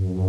Hello 0.00 0.26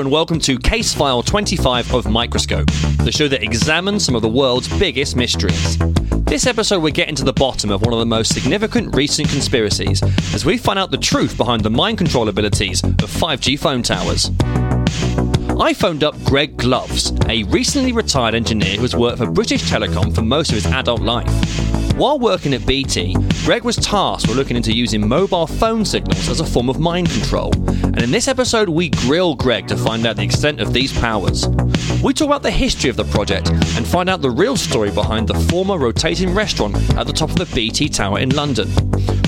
and 0.00 0.10
welcome 0.10 0.38
to 0.40 0.58
Case 0.58 0.92
File 0.92 1.22
25 1.22 1.94
of 1.94 2.10
Microscope, 2.10 2.66
the 3.04 3.10
show 3.10 3.26
that 3.28 3.42
examines 3.42 4.04
some 4.04 4.14
of 4.14 4.20
the 4.20 4.28
world's 4.28 4.68
biggest 4.78 5.16
mysteries. 5.16 5.78
This 6.26 6.48
episode, 6.48 6.82
we're 6.82 6.90
getting 6.90 7.14
to 7.14 7.24
the 7.24 7.32
bottom 7.32 7.70
of 7.70 7.82
one 7.82 7.92
of 7.92 8.00
the 8.00 8.04
most 8.04 8.34
significant 8.34 8.96
recent 8.96 9.28
conspiracies 9.28 10.02
as 10.34 10.44
we 10.44 10.58
find 10.58 10.76
out 10.76 10.90
the 10.90 10.98
truth 10.98 11.36
behind 11.36 11.62
the 11.62 11.70
mind 11.70 11.98
control 11.98 12.28
abilities 12.28 12.82
of 12.82 12.94
5G 12.94 13.56
phone 13.56 13.80
towers. 13.80 14.32
I 15.58 15.72
phoned 15.72 16.02
up 16.02 16.20
Greg 16.24 16.56
Gloves, 16.56 17.12
a 17.28 17.44
recently 17.44 17.92
retired 17.92 18.34
engineer 18.34 18.74
who 18.74 18.82
has 18.82 18.96
worked 18.96 19.18
for 19.18 19.30
British 19.30 19.70
Telecom 19.70 20.12
for 20.12 20.22
most 20.22 20.50
of 20.50 20.56
his 20.56 20.66
adult 20.66 21.00
life. 21.00 21.75
While 21.96 22.18
working 22.18 22.52
at 22.52 22.66
BT, 22.66 23.16
Greg 23.46 23.64
was 23.64 23.76
tasked 23.76 24.28
with 24.28 24.36
looking 24.36 24.54
into 24.54 24.70
using 24.70 25.08
mobile 25.08 25.46
phone 25.46 25.82
signals 25.82 26.28
as 26.28 26.40
a 26.40 26.44
form 26.44 26.68
of 26.68 26.78
mind 26.78 27.08
control. 27.08 27.54
And 27.54 28.02
in 28.02 28.10
this 28.10 28.28
episode, 28.28 28.68
we 28.68 28.90
grill 28.90 29.34
Greg 29.34 29.66
to 29.68 29.78
find 29.78 30.06
out 30.06 30.16
the 30.16 30.22
extent 30.22 30.60
of 30.60 30.74
these 30.74 30.92
powers. 30.92 31.48
We 32.02 32.12
talk 32.12 32.26
about 32.26 32.42
the 32.42 32.50
history 32.50 32.90
of 32.90 32.96
the 32.96 33.04
project 33.04 33.48
and 33.48 33.86
find 33.86 34.10
out 34.10 34.20
the 34.20 34.30
real 34.30 34.58
story 34.58 34.90
behind 34.90 35.26
the 35.26 35.40
former 35.48 35.78
rotating 35.78 36.34
restaurant 36.34 36.76
at 36.98 37.06
the 37.06 37.14
top 37.14 37.30
of 37.30 37.36
the 37.36 37.50
BT 37.54 37.88
Tower 37.88 38.18
in 38.18 38.28
London. 38.28 38.68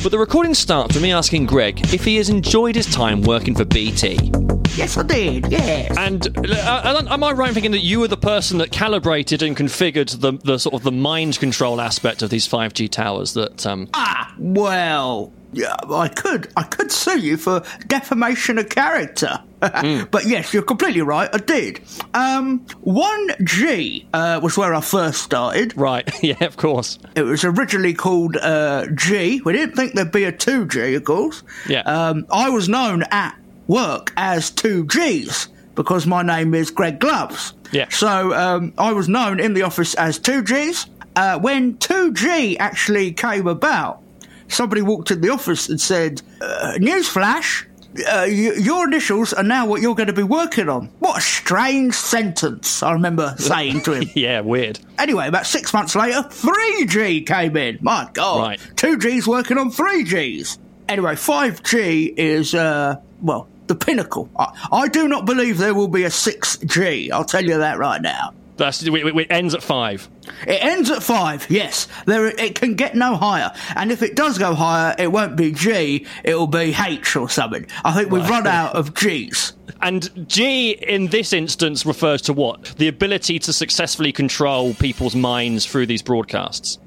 But 0.01 0.13
the 0.13 0.19
recording 0.19 0.55
starts 0.55 0.95
with 0.95 1.03
me 1.03 1.13
asking 1.13 1.47
Greg 1.47 1.93
if 1.93 2.05
he 2.05 2.17
has 2.17 2.29
enjoyed 2.29 2.77
his 2.77 2.87
time 2.87 3.21
working 3.23 3.57
for 3.57 3.65
BT. 3.65 4.31
Yes, 4.77 4.97
I 4.97 5.03
did. 5.03 5.51
Yes. 5.51 5.97
And 5.99 6.39
uh, 6.39 7.03
am 7.11 7.25
I 7.25 7.33
right 7.33 7.49
in 7.49 7.55
thinking 7.55 7.73
that 7.73 7.83
you 7.83 7.99
were 7.99 8.07
the 8.07 8.17
person 8.17 8.59
that 8.59 8.71
calibrated 8.71 9.43
and 9.43 9.57
configured 9.57 10.21
the, 10.21 10.35
the 10.45 10.59
sort 10.59 10.77
of 10.77 10.85
the 10.85 10.93
mind 10.93 11.41
control 11.41 11.81
aspect 11.81 12.23
of 12.23 12.31
these 12.31 12.47
5G 12.47 12.89
towers? 12.89 13.35
That 13.35 13.67
um... 13.67 13.89
ah, 13.93 14.33
well, 14.39 15.33
yeah, 15.53 15.75
I 15.91 16.07
could, 16.07 16.53
I 16.57 16.63
could 16.63 16.93
sue 16.93 17.19
you 17.19 17.37
for 17.37 17.65
defamation 17.89 18.57
of 18.59 18.69
character. 18.69 19.43
Mm. 19.61 20.11
but 20.11 20.27
yes, 20.27 20.53
you're 20.53 20.63
completely 20.63 21.03
right. 21.03 21.29
I 21.33 21.39
did. 21.39 21.81
Um, 22.15 22.65
one 22.81 23.31
G 23.45 24.07
uh, 24.13 24.41
was 24.43 24.57
where 24.57 24.75
I 24.75 24.81
first 24.81 25.23
started. 25.23 25.77
right, 25.77 26.09
yeah, 26.23 26.45
of 26.45 26.57
course. 26.57 26.99
It 27.15 27.23
was 27.23 27.45
originally 27.45 27.95
called 27.95 28.37
uh, 28.37 28.87
G. 28.95 29.41
We 29.45 29.53
didn't 29.53 29.77
think 29.77 29.95
there'd 29.95 30.13
be 30.13 30.25
a 30.25 30.33
two 30.33 30.67
G, 30.67 30.95
of 30.95 31.05
course. 31.05 31.43
Yeah. 31.69 31.81
Um, 31.81 32.27
I 32.31 32.51
was 32.51 32.69
known 32.69 33.05
at 33.11 33.37
work 33.67 34.13
as 34.17 34.51
two 34.51 34.85
Gs 34.85 35.49
because 35.75 36.07
my 36.07 36.23
name 36.23 36.55
is 36.55 36.71
Greg 36.71 36.99
Gloves. 36.99 37.53
Yeah. 37.73 37.89
So 37.91 38.35
um, 38.35 38.73
I 38.79 38.93
was 38.93 39.09
known 39.09 39.39
in 39.41 39.55
the 39.55 39.63
office 39.63 39.95
as 39.95 40.19
two 40.19 40.43
Gs. 40.43 40.87
Uh, 41.17 41.39
when 41.39 41.77
two 41.79 42.13
G 42.13 42.59
actually 42.59 43.13
came 43.13 43.47
about, 43.47 44.03
somebody 44.49 44.83
walked 44.83 45.11
in 45.11 45.21
the 45.21 45.31
office 45.31 45.69
and 45.69 45.81
said, 45.81 46.23
uh, 46.41 46.75
"Newsflash." 46.79 47.65
Uh, 48.07 48.25
your 48.25 48.87
initials 48.87 49.33
are 49.33 49.43
now 49.43 49.67
what 49.67 49.81
you're 49.81 49.95
going 49.95 50.09
to 50.09 50.13
be 50.13 50.23
working 50.23 50.69
on. 50.69 50.87
What 50.99 51.19
a 51.19 51.21
strange 51.21 51.95
sentence, 51.95 52.83
I 52.83 52.93
remember 52.93 53.35
saying 53.39 53.81
to 53.83 53.93
him. 53.95 54.11
Yeah, 54.15 54.41
weird. 54.41 54.79
Anyway, 54.99 55.27
about 55.27 55.47
six 55.47 55.73
months 55.73 55.95
later, 55.95 56.21
3G 56.23 57.27
came 57.27 57.57
in. 57.57 57.79
My 57.81 58.09
God. 58.13 58.41
Right. 58.41 58.61
2G's 58.75 59.27
working 59.27 59.59
on 59.59 59.71
3Gs. 59.71 60.59
Anyway, 60.89 61.15
5G 61.15 62.15
is, 62.17 62.55
uh, 62.55 62.97
well, 63.23 63.49
the 63.69 63.75
pinnacle. 63.75 64.29
I, 64.39 64.69
I 64.71 64.89
do 64.89 65.09
not 65.09 65.25
believe 65.25 65.59
there 65.59 65.75
will 65.75 65.89
be 65.89 66.05
a 66.05 66.09
6G. 66.09 67.11
I'll 67.11 67.25
tell 67.25 67.45
you 67.45 67.59
that 67.59 67.79
right 67.79 68.01
now. 68.03 68.33
That's 68.59 68.83
it, 68.83 68.93
it 68.93 69.27
ends 69.31 69.55
at 69.55 69.63
five. 69.63 70.09
It 70.47 70.63
ends 70.63 70.91
at 70.91 71.03
five, 71.03 71.47
yes. 71.49 71.89
There, 72.07 72.27
it 72.27 72.55
can 72.57 72.75
get 72.75 72.95
no 72.95 73.17
higher. 73.17 73.53
And 73.77 73.91
if 73.91 74.03
it 74.03 74.17
does 74.17 74.37
go 74.37 74.55
higher, 74.55 74.95
it 74.99 75.11
won't 75.11 75.37
be 75.37 75.53
G, 75.53 76.07
it'll 76.25 76.47
be 76.47 76.75
H 76.79 77.17
or 77.17 77.31
something. 77.31 77.67
I 77.85 77.93
think 77.93 78.11
we've 78.11 78.29
run 78.29 78.47
out 78.47 78.75
of 78.75 78.95
Gs. 78.95 79.55
And 79.81 80.29
G 80.29 80.73
in 80.73 81.07
this 81.07 81.33
instance 81.33 81.87
refers 81.87 82.21
to 82.23 82.33
what? 82.33 82.65
The 82.77 82.89
ability 82.89 83.39
to 83.41 83.53
successfully 83.53 84.13
control 84.13 84.75
people's 84.75 85.15
minds 85.15 85.65
through 85.65 85.87
these 85.87 86.03
broadcasts. 86.03 86.79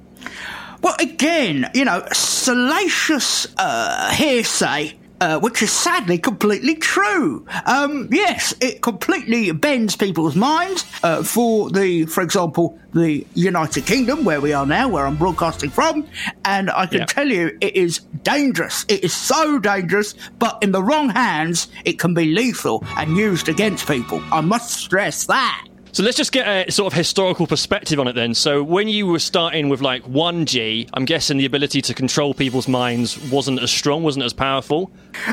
Well, 0.81 0.95
again, 0.99 1.69
you 1.73 1.85
know, 1.85 2.03
salacious 2.11 3.47
uh, 3.57 4.11
hearsay. 4.13 4.97
Uh, 5.21 5.39
which 5.39 5.61
is 5.61 5.71
sadly 5.71 6.17
completely 6.17 6.73
true. 6.73 7.45
Um, 7.67 8.09
yes, 8.11 8.55
it 8.59 8.81
completely 8.81 9.51
bends 9.51 9.95
people's 9.95 10.35
minds. 10.35 10.83
Uh, 11.03 11.21
for 11.21 11.69
the, 11.69 12.05
for 12.07 12.21
example, 12.23 12.79
the 12.93 13.23
United 13.35 13.85
Kingdom, 13.85 14.25
where 14.25 14.41
we 14.41 14.51
are 14.51 14.65
now, 14.65 14.89
where 14.89 15.05
I'm 15.05 15.17
broadcasting 15.17 15.69
from, 15.69 16.07
and 16.43 16.71
I 16.71 16.87
can 16.87 17.01
Yeah. 17.01 17.05
tell 17.05 17.27
you, 17.27 17.55
it 17.61 17.75
is 17.75 17.99
dangerous. 18.23 18.83
It 18.87 19.03
is 19.03 19.13
so 19.13 19.59
dangerous, 19.59 20.15
but 20.39 20.57
in 20.63 20.71
the 20.71 20.81
wrong 20.81 21.09
hands, 21.09 21.67
it 21.85 21.99
can 21.99 22.15
be 22.15 22.25
lethal 22.25 22.83
and 22.97 23.15
used 23.15 23.47
against 23.47 23.87
people. 23.87 24.23
I 24.31 24.41
must 24.41 24.71
stress 24.71 25.25
that. 25.27 25.67
So 25.93 26.03
let's 26.03 26.15
just 26.15 26.31
get 26.31 26.47
a 26.47 26.71
sort 26.71 26.93
of 26.93 26.97
historical 26.97 27.45
perspective 27.47 27.99
on 27.99 28.07
it 28.07 28.13
then. 28.13 28.33
So 28.33 28.63
when 28.63 28.87
you 28.87 29.07
were 29.07 29.19
starting 29.19 29.67
with 29.67 29.81
like 29.81 30.03
1G, 30.05 30.89
I'm 30.93 31.03
guessing 31.03 31.37
the 31.37 31.45
ability 31.45 31.81
to 31.81 31.93
control 31.93 32.33
people's 32.33 32.69
minds 32.69 33.17
wasn't 33.29 33.61
as 33.61 33.71
strong, 33.71 34.01
wasn't 34.01 34.23
as 34.23 34.31
powerful. 34.31 34.89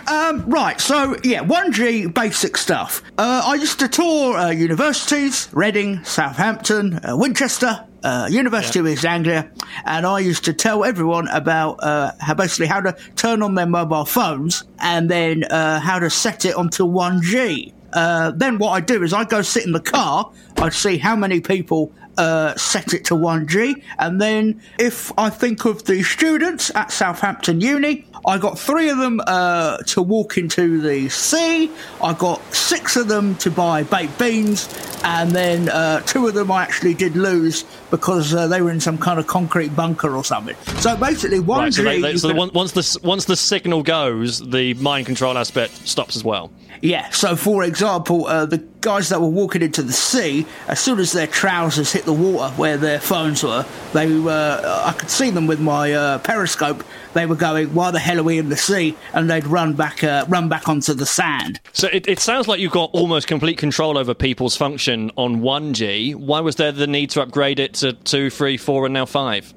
Um, 0.09 0.45
right, 0.51 0.81
so 0.81 1.17
yeah, 1.23 1.45
1G 1.45 2.13
basic 2.13 2.57
stuff. 2.57 3.03
Uh, 3.17 3.43
I 3.45 3.55
used 3.55 3.79
to 3.79 3.89
tour 3.89 4.37
uh, 4.37 4.51
universities, 4.51 5.49
Reading, 5.53 6.03
Southampton, 6.03 6.99
uh, 7.05 7.17
Winchester, 7.17 7.87
uh, 8.03 8.29
University 8.29 8.81
of 8.81 8.89
East 8.89 9.05
Anglia, 9.05 9.51
and 9.85 10.07
I 10.07 10.19
used 10.19 10.45
to 10.47 10.53
tell 10.53 10.85
everyone 10.85 11.29
about 11.29 11.83
uh, 11.83 12.13
how 12.21 12.35
basically 12.35 12.67
how 12.67 12.81
to 12.81 12.97
turn 13.15 13.43
on 13.43 13.55
their 13.55 13.67
mobile 13.67 14.05
phones 14.05 14.65
and 14.81 15.09
then 15.09 15.45
uh, 15.45 15.79
how 15.79 16.01
to 16.01 16.11
set 16.11 16.45
it 16.45 16.57
onto 16.57 16.85
1G. 16.85 17.75
Uh, 17.93 18.33
then 18.33 18.59
what 18.59 18.71
I 18.71 18.81
do 18.81 19.03
is 19.03 19.13
I 19.13 19.25
go 19.25 19.43
sit 19.43 19.65
in 19.65 19.73
the 19.73 19.81
car, 19.81 20.31
I 20.59 20.69
see 20.69 20.99
how 20.99 21.17
many 21.17 21.41
people 21.41 21.93
uh, 22.19 22.55
set 22.57 22.93
it 22.93 23.05
to 23.07 23.15
1G, 23.15 23.83
and 23.99 24.21
then 24.21 24.61
if 24.79 25.17
I 25.17 25.31
think 25.31 25.65
of 25.65 25.85
the 25.85 26.03
students 26.03 26.75
at 26.75 26.91
Southampton 26.91 27.61
Uni, 27.61 28.05
I 28.27 28.39
got 28.39 28.59
three 28.59 28.91
of 28.91 28.99
them 28.99 29.21
uh, 29.27 29.79
to 29.79 30.03
walk 30.03 30.37
into 30.37 30.81
the 30.81 31.09
sea. 31.09 31.71
I 32.03 32.13
got 32.15 32.43
six 32.53 32.97
of 32.97 33.07
them 33.09 33.37
to 33.37 33.51
buy 33.51 33.85
baked 33.85 34.19
beans, 34.19 34.69
and 35.05 35.31
then 35.31 35.69
uh, 35.69 36.01
two 36.01 36.27
of 36.27 36.35
them 36.35 36.51
I 36.51 36.63
actually 36.65 36.95
did 36.95 37.15
lose 37.15 37.65
because 37.91 38.35
uh, 38.35 38.49
they 38.49 38.61
were 38.61 38.73
in 38.73 38.81
some 38.81 38.99
kind 38.99 39.21
of 39.21 39.29
concrete 39.29 39.75
bunker 39.77 40.17
or 40.17 40.25
something. 40.25 40.57
So 40.81 40.97
basically, 40.97 41.39
one 41.39 41.61
Right, 41.61 41.73
so, 41.75 41.83
they, 41.85 42.01
they, 42.01 42.17
so 42.17 42.35
can- 42.35 42.51
once 42.53 42.73
the 42.73 42.99
once 43.05 43.27
the 43.27 43.37
signal 43.37 43.85
goes, 43.85 44.41
the 44.41 44.75
mind 44.75 45.07
control 45.07 45.39
aspect 45.39 45.87
stops 45.87 46.17
as 46.17 46.25
well. 46.25 46.51
Yeah, 46.81 47.09
so 47.11 47.37
for 47.37 47.65
example, 47.65 48.27
uh, 48.27 48.47
the 48.47 48.59
guys 48.81 49.09
that 49.09 49.21
were 49.21 49.29
walking 49.29 49.63
into 49.63 49.83
the 49.83 49.93
sea, 49.93 50.47
as 50.69 50.79
soon 50.79 50.99
as 50.99 51.13
their 51.13 51.27
trousers 51.27 51.93
hit 51.93 52.05
the 52.05 52.13
water 52.13 52.55
where 52.55 52.77
their 52.77 53.01
phones 53.01 53.43
were, 53.43 53.67
they 53.93 54.07
uh, 54.07 54.85
I 54.87 54.93
could 54.93 55.11
see 55.11 55.31
them 55.31 55.47
with 55.47 55.61
my 55.61 55.93
uh, 55.93 56.19
periscope. 56.19 56.85
They 57.15 57.27
were 57.27 57.37
going, 57.37 57.75
"Why 57.75 57.91
the 57.91 57.99
hell 57.99 58.21
are 58.21 58.23
we 58.23 58.39
in 58.39 58.49
the 58.49 58.57
sea?" 58.57 58.97
And 59.13 59.29
they'd 59.29 59.47
run 59.47 59.75
back, 59.75 60.05
uh, 60.05 60.25
run 60.29 60.49
back 60.49 60.69
onto 60.69 60.95
the 60.95 61.07
sand. 61.07 61.61
So 61.73 61.89
it, 61.93 62.07
it 62.09 62.21
sounds 62.21 62.49
like 62.49 62.61
you've 62.61 62.73
got 62.73 62.91
almost 62.93 63.27
complete 63.27 63.59
control 63.59 63.99
over 63.99 64.15
people's 64.15 64.57
function 64.57 65.11
on 65.17 65.41
1G. 65.41 66.15
Why 66.15 66.41
was 66.41 66.57
there 66.57 66.73
the 66.73 66.87
need 66.87 67.11
to 67.11 67.23
upgrade 67.23 67.59
it 67.59 67.75
to 67.75 67.93
2, 67.93 68.31
3, 68.31 68.57
4, 68.57 68.87
and 68.87 68.95
now 68.95 69.07
5? 69.07 69.55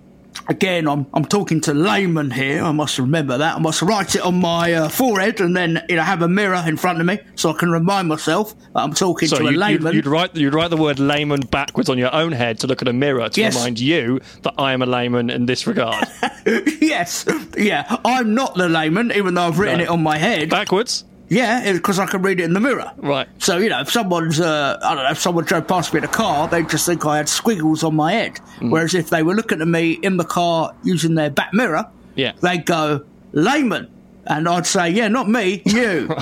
Again, 0.47 0.87
I'm 0.87 1.05
I'm 1.13 1.25
talking 1.25 1.61
to 1.61 1.73
layman 1.73 2.31
here. 2.31 2.63
I 2.63 2.71
must 2.71 2.97
remember 2.99 3.37
that. 3.37 3.55
I 3.55 3.59
must 3.59 3.81
write 3.81 4.15
it 4.15 4.21
on 4.21 4.35
my 4.39 4.73
uh, 4.73 4.89
forehead 4.89 5.39
and 5.41 5.55
then 5.55 5.83
you 5.89 5.95
know 5.95 6.03
have 6.03 6.21
a 6.21 6.27
mirror 6.27 6.61
in 6.65 6.77
front 6.77 6.99
of 6.99 7.05
me 7.05 7.19
so 7.35 7.49
I 7.51 7.53
can 7.53 7.71
remind 7.71 8.07
myself 8.07 8.55
that 8.57 8.79
I'm 8.81 8.93
talking 8.93 9.27
So 9.27 9.37
to 9.37 9.47
a 9.47 9.51
you, 9.51 9.57
layman. 9.57 9.83
would 9.83 9.95
you'd 9.95 10.07
write 10.07 10.35
you'd 10.35 10.53
write 10.53 10.69
the 10.69 10.77
word 10.77 10.99
layman 10.99 11.41
backwards 11.41 11.89
on 11.89 11.97
your 11.97 12.13
own 12.13 12.31
head 12.31 12.59
to 12.59 12.67
look 12.67 12.81
at 12.81 12.87
a 12.87 12.93
mirror 12.93 13.29
to 13.29 13.39
Yes. 13.41 13.55
remind 13.55 13.79
you 13.79 14.19
that 14.43 14.53
I 14.57 14.73
am 14.73 14.81
a 14.81 14.85
layman 14.85 15.29
in 15.29 15.45
this 15.45 15.65
regard. 15.67 16.05
yes, 16.45 17.25
yeah. 17.57 17.97
I'm 18.05 18.33
not 18.33 18.55
the 18.55 18.67
layman, 18.69 19.11
even 19.13 19.33
though 19.35 19.43
I've 19.47 19.59
written 19.59 19.77
No. 19.79 19.83
it 19.83 19.89
on 19.89 20.03
my 20.03 20.17
head. 20.17 20.49
backwards. 20.49 21.05
Yeah, 21.31 21.71
because 21.71 21.97
I 21.97 22.05
can 22.07 22.21
read 22.21 22.41
it 22.41 22.43
in 22.43 22.51
the 22.53 22.59
mirror. 22.59 22.91
Right. 22.97 23.25
So, 23.37 23.57
you 23.57 23.69
know, 23.69 23.79
if 23.79 23.89
someone's, 23.89 24.41
uh, 24.41 24.77
I 24.83 24.95
don't 24.95 25.03
know, 25.05 25.11
if 25.11 25.19
someone 25.19 25.45
drove 25.45 25.65
past 25.65 25.93
me 25.93 25.99
in 25.99 26.03
a 26.03 26.07
car, 26.09 26.49
they'd 26.49 26.69
just 26.69 26.85
think 26.85 27.05
I 27.05 27.15
had 27.17 27.29
squiggles 27.29 27.83
on 27.85 27.95
my 27.95 28.11
head. 28.11 28.33
Mm. 28.59 28.69
Whereas 28.69 28.93
if 28.93 29.09
they 29.09 29.23
were 29.23 29.33
looking 29.33 29.61
at 29.61 29.67
me 29.67 29.91
in 29.93 30.17
the 30.17 30.25
car 30.25 30.75
using 30.83 31.15
their 31.15 31.29
back 31.29 31.53
mirror, 31.53 31.85
Yeah. 32.15 32.33
they'd 32.41 32.65
go, 32.65 33.05
layman. 33.31 33.87
And 34.27 34.47
I'd 34.47 34.67
say, 34.67 34.89
yeah, 34.89 35.07
not 35.07 35.29
me, 35.29 35.61
you. 35.65 36.13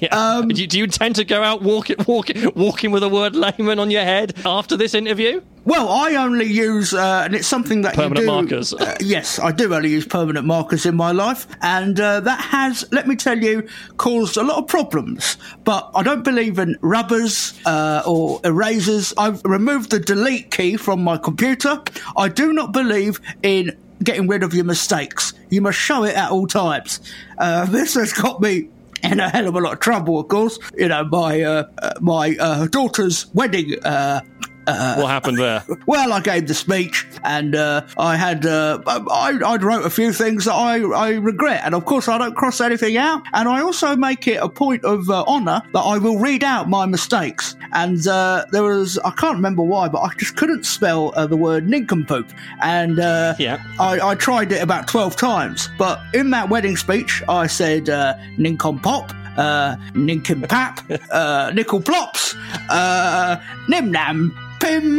yeah. 0.00 0.08
Um, 0.12 0.48
do, 0.48 0.60
you- 0.60 0.66
do 0.66 0.76
you 0.78 0.84
intend 0.84 1.16
to 1.16 1.24
go 1.24 1.42
out 1.42 1.62
walking, 1.62 1.96
walking, 2.06 2.52
walking 2.54 2.90
with 2.92 3.00
the 3.02 3.08
word 3.08 3.34
layman 3.34 3.78
on 3.78 3.90
your 3.90 4.04
head 4.04 4.34
after 4.44 4.76
this 4.76 4.92
interview? 4.94 5.40
Well, 5.64 5.88
I 5.88 6.16
only 6.16 6.46
use, 6.46 6.92
uh, 6.92 7.22
and 7.24 7.34
it's 7.36 7.46
something 7.46 7.82
that 7.82 7.94
Permanent 7.94 8.18
you 8.18 8.22
do. 8.22 8.26
markers. 8.26 8.74
Uh, 8.74 8.96
yes, 9.00 9.38
I 9.38 9.52
do 9.52 9.72
only 9.72 9.90
use 9.90 10.04
permanent 10.04 10.44
markers 10.44 10.86
in 10.86 10.96
my 10.96 11.12
life, 11.12 11.46
and 11.60 11.98
uh, 12.00 12.18
that 12.20 12.40
has, 12.40 12.84
let 12.90 13.06
me 13.06 13.14
tell 13.14 13.38
you, 13.38 13.68
caused 13.96 14.36
a 14.36 14.42
lot 14.42 14.58
of 14.58 14.66
problems. 14.66 15.36
But 15.62 15.88
I 15.94 16.02
don't 16.02 16.24
believe 16.24 16.58
in 16.58 16.76
rubbers 16.80 17.54
uh, 17.64 18.02
or 18.04 18.40
erasers. 18.42 19.14
I've 19.16 19.40
removed 19.44 19.90
the 19.90 20.00
delete 20.00 20.50
key 20.50 20.76
from 20.76 21.04
my 21.04 21.16
computer. 21.16 21.80
I 22.16 22.28
do 22.28 22.52
not 22.52 22.72
believe 22.72 23.20
in 23.44 23.76
getting 24.02 24.26
rid 24.26 24.42
of 24.42 24.52
your 24.54 24.64
mistakes. 24.64 25.32
You 25.50 25.60
must 25.60 25.78
show 25.78 26.02
it 26.02 26.16
at 26.16 26.32
all 26.32 26.48
times. 26.48 26.98
Uh, 27.38 27.66
this 27.70 27.94
has 27.94 28.12
got 28.12 28.40
me 28.40 28.68
in 29.02 29.20
a 29.20 29.28
hell 29.28 29.48
of 29.48 29.54
a 29.54 29.60
lot 29.60 29.72
of 29.74 29.80
trouble, 29.80 30.20
of 30.20 30.28
course. 30.28 30.58
You 30.76 30.88
know, 30.88 31.04
my 31.04 31.40
uh, 31.40 31.64
uh, 31.78 31.92
my 32.00 32.36
uh, 32.38 32.66
daughter's 32.66 33.26
wedding. 33.34 33.74
Uh, 33.84 34.20
what 34.66 35.08
happened 35.08 35.38
there? 35.38 35.62
well, 35.86 36.12
I 36.12 36.20
gave 36.20 36.46
the 36.48 36.54
speech, 36.54 37.06
and 37.24 37.54
uh, 37.54 37.86
I 37.98 38.16
had 38.16 38.46
uh, 38.46 38.80
I, 38.86 39.38
I 39.44 39.56
wrote 39.56 39.84
a 39.84 39.90
few 39.90 40.12
things 40.12 40.44
that 40.44 40.54
I, 40.54 40.80
I 40.82 41.10
regret, 41.14 41.62
and 41.64 41.74
of 41.74 41.84
course 41.84 42.08
I 42.08 42.18
don't 42.18 42.34
cross 42.36 42.60
anything 42.60 42.96
out. 42.96 43.22
And 43.32 43.48
I 43.48 43.60
also 43.60 43.96
make 43.96 44.26
it 44.28 44.36
a 44.42 44.48
point 44.48 44.84
of 44.84 45.08
uh, 45.10 45.24
honour 45.24 45.62
that 45.72 45.80
I 45.80 45.98
will 45.98 46.18
read 46.18 46.44
out 46.44 46.68
my 46.68 46.86
mistakes. 46.86 47.56
And 47.72 48.06
uh, 48.06 48.44
there 48.52 48.62
was 48.62 48.98
I 48.98 49.10
can't 49.12 49.36
remember 49.36 49.62
why, 49.62 49.88
but 49.88 50.00
I 50.00 50.10
just 50.18 50.36
couldn't 50.36 50.64
spell 50.64 51.12
uh, 51.16 51.26
the 51.26 51.36
word 51.36 51.68
nincompoop, 51.68 52.30
and 52.62 52.98
uh, 53.00 53.34
Yeah. 53.38 53.62
I, 53.80 54.00
I 54.00 54.14
tried 54.14 54.52
it 54.52 54.62
about 54.62 54.86
twelve 54.88 55.16
times. 55.16 55.68
But 55.78 56.00
in 56.14 56.30
that 56.30 56.48
wedding 56.48 56.76
speech, 56.76 57.22
I 57.28 57.46
said 57.46 57.88
uh, 57.90 58.14
nincompop. 58.38 59.18
Uh, 59.34 59.76
Ninkin 59.94 60.46
Pap, 60.46 60.82
uh, 61.10 61.50
Nickel 61.54 61.80
Plops, 61.80 62.34
uh, 62.68 63.40
Nim 63.66 63.90
Nam, 63.90 64.36
Pim, 64.62 64.98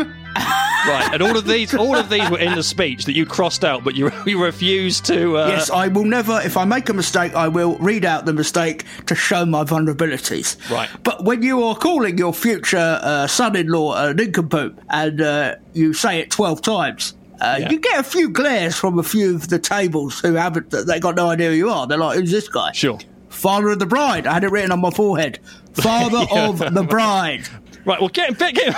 Right, 0.86 1.10
and 1.14 1.22
all 1.22 1.38
of 1.38 1.46
these, 1.46 1.74
all 1.74 1.96
of 1.96 2.10
these 2.10 2.30
were 2.30 2.40
in 2.40 2.56
the 2.56 2.64
speech 2.64 3.06
that 3.06 3.16
you 3.16 3.26
crossed 3.26 3.64
out, 3.64 3.84
but 3.84 3.96
you 3.96 4.12
you 4.26 4.44
refused 4.44 5.06
to. 5.06 5.38
Uh, 5.38 5.48
Yes, 5.48 5.70
I 5.70 5.88
will 5.88 6.04
never, 6.06 6.42
if 6.44 6.58
I 6.58 6.66
make 6.66 6.90
a 6.90 6.94
mistake, 6.94 7.34
I 7.36 7.48
will 7.48 7.78
read 7.78 8.04
out 8.04 8.26
the 8.26 8.34
mistake 8.34 8.84
to 9.06 9.16
show 9.16 9.46
my 9.46 9.64
vulnerabilities. 9.64 10.58
Right. 10.70 10.90
But 11.04 11.24
when 11.24 11.42
you 11.44 11.64
are 11.64 11.76
calling 11.76 12.18
your 12.18 12.34
future 12.34 13.00
uh, 13.02 13.28
son 13.28 13.56
in 13.56 13.68
law 13.68 13.96
a 14.08 14.14
nincompoop 14.14 14.82
and 14.90 15.22
uh, 15.22 15.56
you 15.74 15.94
say 15.94 16.20
it 16.20 16.32
12 16.32 16.62
times, 16.62 17.14
uh, 17.40 17.58
Yeah. 17.60 17.70
you 17.72 17.80
get 17.80 18.00
a 18.00 18.04
few 18.04 18.30
glares 18.30 18.76
from 18.76 19.00
a 19.00 19.04
few 19.04 19.36
of 19.36 19.48
the 19.50 19.60
tables 19.60 20.20
who 20.20 20.34
haven't, 20.34 20.72
they 20.72 21.00
got 21.00 21.16
no 21.16 21.30
idea 21.30 21.50
who 21.52 21.56
you 21.56 21.70
are. 21.70 21.88
They're 21.88 21.98
like, 21.98 22.18
who's 22.20 22.32
this 22.32 22.50
guy? 22.50 22.72
Sure. 22.74 23.00
Father 23.30 23.70
of 23.70 23.80
the 23.80 23.86
bride. 23.86 24.28
I 24.28 24.34
had 24.34 24.44
it 24.44 24.52
written 24.52 24.72
on 24.72 24.82
my 24.82 24.92
forehead. 24.92 25.40
Father 25.74 26.26
Yeah. 26.32 26.50
of 26.50 26.74
the 26.74 26.84
bride. 26.84 27.48
Right. 27.86 28.00
Well, 28.00 28.10
getting 28.10 28.36
back, 28.36 28.54
getting, 28.56 28.74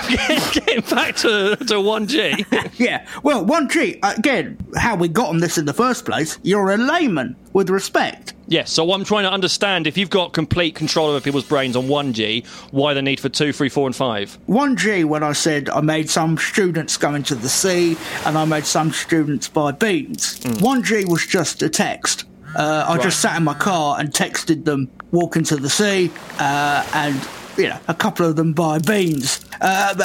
getting, 0.52 0.82
back 0.96 1.16
to 1.18 1.56
to 1.56 1.80
one 1.80 2.08
G. 2.08 2.46
Yeah. 2.78 3.08
Well, 3.24 3.46
1G, 3.46 4.00
again, 4.04 4.58
how 4.76 4.96
we 4.96 5.08
got 5.08 5.30
on 5.30 5.38
this 5.38 5.58
in 5.58 5.66
the 5.66 5.74
first 5.74 6.04
place, 6.06 6.38
you're 6.44 6.72
a 6.72 6.78
layman 6.78 7.36
with 7.54 7.70
respect. 7.70 8.34
Yes. 8.48 8.72
So 8.72 8.92
I'm 8.92 9.06
trying 9.06 9.24
to 9.24 9.32
understand 9.32 9.88
if 9.88 9.98
you've 9.98 10.10
got 10.10 10.34
complete 10.34 10.76
control 10.76 11.10
over 11.10 11.22
people's 11.22 11.46
brains 11.46 11.76
on 11.76 11.88
one 11.88 12.12
G, 12.12 12.44
why 12.72 12.94
the 12.94 13.02
need 13.02 13.20
for 13.20 13.30
two, 13.30 13.54
three, 13.54 13.70
four, 13.70 13.88
and 13.88 13.96
five? 13.96 14.38
1G 14.50 15.06
when 15.06 15.24
I 15.24 15.32
said 15.32 15.70
I 15.70 15.82
made 15.82 16.10
some 16.10 16.38
students 16.38 16.98
go 16.98 17.14
into 17.14 17.36
the 17.36 17.50
sea 17.50 17.96
and 18.26 18.38
I 18.38 18.44
made 18.46 18.66
some 18.66 18.92
students 18.92 19.48
buy 19.48 19.72
beans. 19.72 20.40
1G 20.40 21.08
was 21.08 21.26
just 21.26 21.62
a 21.62 21.70
text. 21.70 22.26
Uh, 22.56 22.86
I 22.88 22.98
just 22.98 23.20
sat 23.20 23.38
in 23.38 23.44
my 23.44 23.54
car 23.54 24.00
and 24.00 24.12
texted 24.12 24.66
them 24.66 24.90
walk 25.12 25.36
into 25.36 25.58
the 25.58 25.70
sea 25.70 26.12
uh, 26.40 26.86
and, 26.94 27.28
you 27.58 27.70
know, 27.70 27.80
a 27.88 27.94
couple 27.94 28.26
of 28.26 28.36
them 28.36 28.54
buy 28.54 28.80
beans. 28.80 29.44
Uh, 29.62 29.96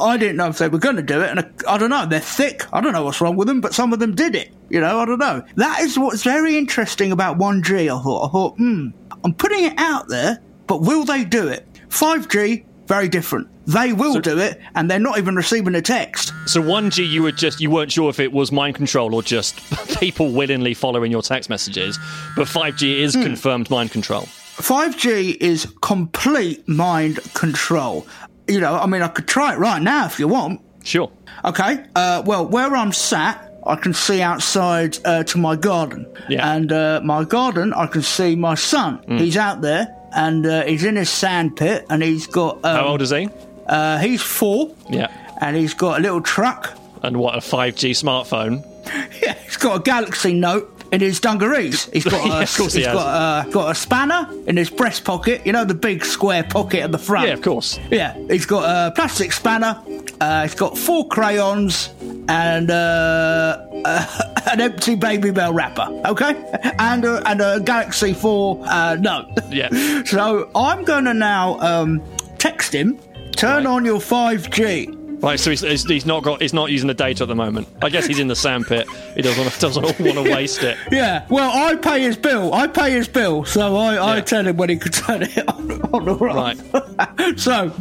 I 0.00 0.16
didn't 0.16 0.36
know 0.36 0.48
if 0.48 0.58
they 0.58 0.68
were 0.68 0.78
going 0.78 0.96
to 0.96 1.02
do 1.02 1.20
it, 1.20 1.30
and 1.30 1.40
I 1.40 1.74
I 1.74 1.78
don't 1.78 1.90
know. 1.90 2.06
They're 2.06 2.20
thick. 2.20 2.64
I 2.72 2.80
don't 2.80 2.92
know 2.92 3.04
what's 3.04 3.20
wrong 3.20 3.36
with 3.36 3.48
them, 3.48 3.60
but 3.60 3.74
some 3.74 3.92
of 3.92 3.98
them 3.98 4.14
did 4.14 4.34
it. 4.34 4.52
You 4.68 4.80
know, 4.80 4.98
I 4.98 5.04
don't 5.04 5.18
know. 5.18 5.44
That 5.56 5.80
is 5.80 5.98
what's 5.98 6.22
very 6.22 6.56
interesting 6.56 7.12
about 7.12 7.38
1G. 7.38 7.84
I 7.84 8.02
thought. 8.02 8.28
I 8.28 8.32
thought, 8.32 8.56
hmm, 8.56 8.88
I'm 9.24 9.34
putting 9.34 9.64
it 9.64 9.74
out 9.78 10.08
there, 10.08 10.38
but 10.66 10.82
will 10.82 11.04
they 11.04 11.24
do 11.24 11.48
it? 11.48 11.66
5G, 11.88 12.64
very 12.86 13.08
different. 13.08 13.48
They 13.66 13.92
will 13.92 14.20
do 14.20 14.38
it, 14.38 14.60
and 14.76 14.88
they're 14.88 15.00
not 15.00 15.18
even 15.18 15.34
receiving 15.34 15.74
a 15.74 15.82
text. 15.82 16.32
So 16.46 16.60
one 16.60 16.90
G, 16.90 17.04
you 17.04 17.22
were 17.24 17.32
just 17.32 17.60
you 17.60 17.68
weren't 17.68 17.90
sure 17.90 18.08
if 18.10 18.20
it 18.20 18.32
was 18.32 18.52
mind 18.52 18.76
control 18.76 19.12
or 19.14 19.22
just 19.22 19.56
people 20.00 20.30
willingly 20.30 20.72
following 20.72 21.10
your 21.10 21.22
text 21.22 21.50
messages, 21.50 21.98
but 22.36 22.46
five 22.46 22.76
G 22.76 23.02
is 23.02 23.14
confirmed 23.14 23.68
mind 23.70 23.90
control. 23.90 24.28
5G 24.56 25.36
is 25.40 25.66
complete 25.82 26.66
mind 26.68 27.18
control. 27.34 28.06
You 28.48 28.60
know, 28.60 28.74
I 28.74 28.86
mean, 28.86 29.02
I 29.02 29.08
could 29.08 29.26
try 29.28 29.54
it 29.54 29.58
right 29.58 29.80
now 29.82 30.06
if 30.06 30.18
you 30.18 30.28
want. 30.28 30.60
Sure. 30.84 31.10
Okay. 31.44 31.84
Uh, 31.94 32.22
well, 32.24 32.46
where 32.46 32.74
I'm 32.76 32.92
sat, 32.92 33.52
I 33.66 33.76
can 33.76 33.92
see 33.92 34.22
outside 34.22 34.98
uh, 35.04 35.24
to 35.24 35.38
my 35.38 35.56
garden. 35.56 36.06
Yeah. 36.28 36.54
And 36.54 36.72
uh, 36.72 37.00
my 37.04 37.24
garden, 37.24 37.72
I 37.74 37.86
can 37.86 38.02
see 38.02 38.36
my 38.36 38.54
son. 38.54 39.02
He's 39.18 39.36
out 39.36 39.60
there 39.60 39.94
and 40.14 40.46
uh, 40.46 40.64
he's 40.64 40.84
in 40.84 40.96
his 40.96 41.10
sand 41.10 41.56
pit 41.56 41.84
and 41.90 42.02
he's 42.02 42.26
got. 42.26 42.64
Um, 42.64 42.76
How 42.76 42.86
old 42.86 43.02
is 43.02 43.10
he? 43.10 43.28
Uh, 43.66 43.98
he's 43.98 44.22
four. 44.22 44.74
Yeah. 44.88 45.08
And 45.40 45.56
he's 45.56 45.74
got 45.74 45.98
a 45.98 46.02
little 46.02 46.22
truck. 46.22 46.78
And 47.02 47.18
what 47.18 47.36
a 47.36 47.40
five 47.40 47.76
G 47.76 47.90
smartphone. 47.90 48.64
Yeah, 49.20 49.34
he's 49.34 49.56
got 49.56 49.80
a 49.80 49.82
Galaxy 49.82 50.32
Note 50.32 50.75
in 50.92 51.00
his 51.00 51.20
dungarees. 51.20 51.86
He's 51.92 52.04
got 52.04 52.24
Yeah, 52.26 52.38
a, 52.38 52.42
of 52.42 52.56
course 52.56 52.72
he 52.74 52.80
he's 52.80 52.86
has. 52.86 52.94
got 52.96 53.46
a, 53.46 53.50
got 53.50 53.70
a 53.70 53.74
spanner 53.74 54.28
in 54.46 54.56
his 54.56 54.70
breast 54.70 55.04
pocket. 55.04 55.44
You 55.46 55.52
know 55.52 55.64
the 55.64 55.74
big 55.74 56.04
square 56.04 56.44
pocket 56.44 56.80
at 56.82 56.92
the 56.92 56.98
front. 56.98 57.26
Yeah, 57.28 57.34
of 57.34 57.42
course. 57.42 57.78
Yeah, 57.90 58.16
he's 58.28 58.46
got 58.46 58.64
a 58.64 58.92
plastic 58.92 59.32
spanner. 59.32 59.80
Uh, 60.20 60.42
he's 60.42 60.54
got 60.54 60.78
four 60.78 61.06
crayons 61.08 61.90
and 62.28 62.70
uh, 62.70 63.58
an 64.50 64.60
empty 64.60 64.96
Babybel 64.96 65.54
wrapper. 65.54 65.88
Okay, 66.06 66.34
and 66.78 67.04
a, 67.04 67.28
and 67.28 67.40
a 67.40 67.60
Galaxy 67.60 68.14
Four 68.14 68.62
uh, 68.66 68.96
Note. 69.00 69.26
Yeah. 69.50 69.68
So 70.06 70.50
I'm 70.54 70.84
going 70.84 71.04
to 71.04 71.14
now 71.14 71.58
um, 71.60 72.02
text 72.38 72.72
him. 72.74 72.98
Turn 73.32 73.64
Right. 73.64 73.66
on 73.66 73.84
your 73.84 73.98
5G. 73.98 75.05
Right, 75.20 75.40
so 75.40 75.50
he's, 75.50 75.84
he's, 75.84 76.06
not 76.06 76.22
got 76.22 76.42
he's 76.42 76.52
not 76.52 76.70
using 76.70 76.88
the 76.88 76.94
data 76.94 77.24
at 77.24 77.28
the 77.28 77.34
moment. 77.34 77.68
I 77.82 77.88
guess 77.88 78.06
he's 78.06 78.18
in 78.18 78.28
the 78.28 78.36
sandpit. 78.36 78.88
He 79.14 79.22
doesn't 79.22 79.60
doesn't 79.60 79.82
want 79.82 79.96
to 79.98 80.22
waste 80.22 80.62
it. 80.62 80.76
Yeah, 80.90 81.26
well, 81.30 81.50
I 81.52 81.74
pay 81.76 82.02
his 82.02 82.16
bill. 82.16 82.52
I 82.52 82.66
pay 82.66 82.92
his 82.92 83.08
bill, 83.08 83.44
so 83.44 83.76
I, 83.76 84.18
I 84.18 84.20
tell 84.20 84.46
him 84.46 84.56
when 84.56 84.68
he 84.68 84.76
can 84.76 84.92
turn 84.92 85.22
it 85.22 85.48
on, 85.48 85.82
on 85.92 86.08
or 86.08 86.28
off. 86.28 86.56
so 87.38 87.72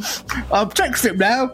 I've 0.51 0.74
texted 0.74 1.12
him 1.12 1.18
now. 1.18 1.51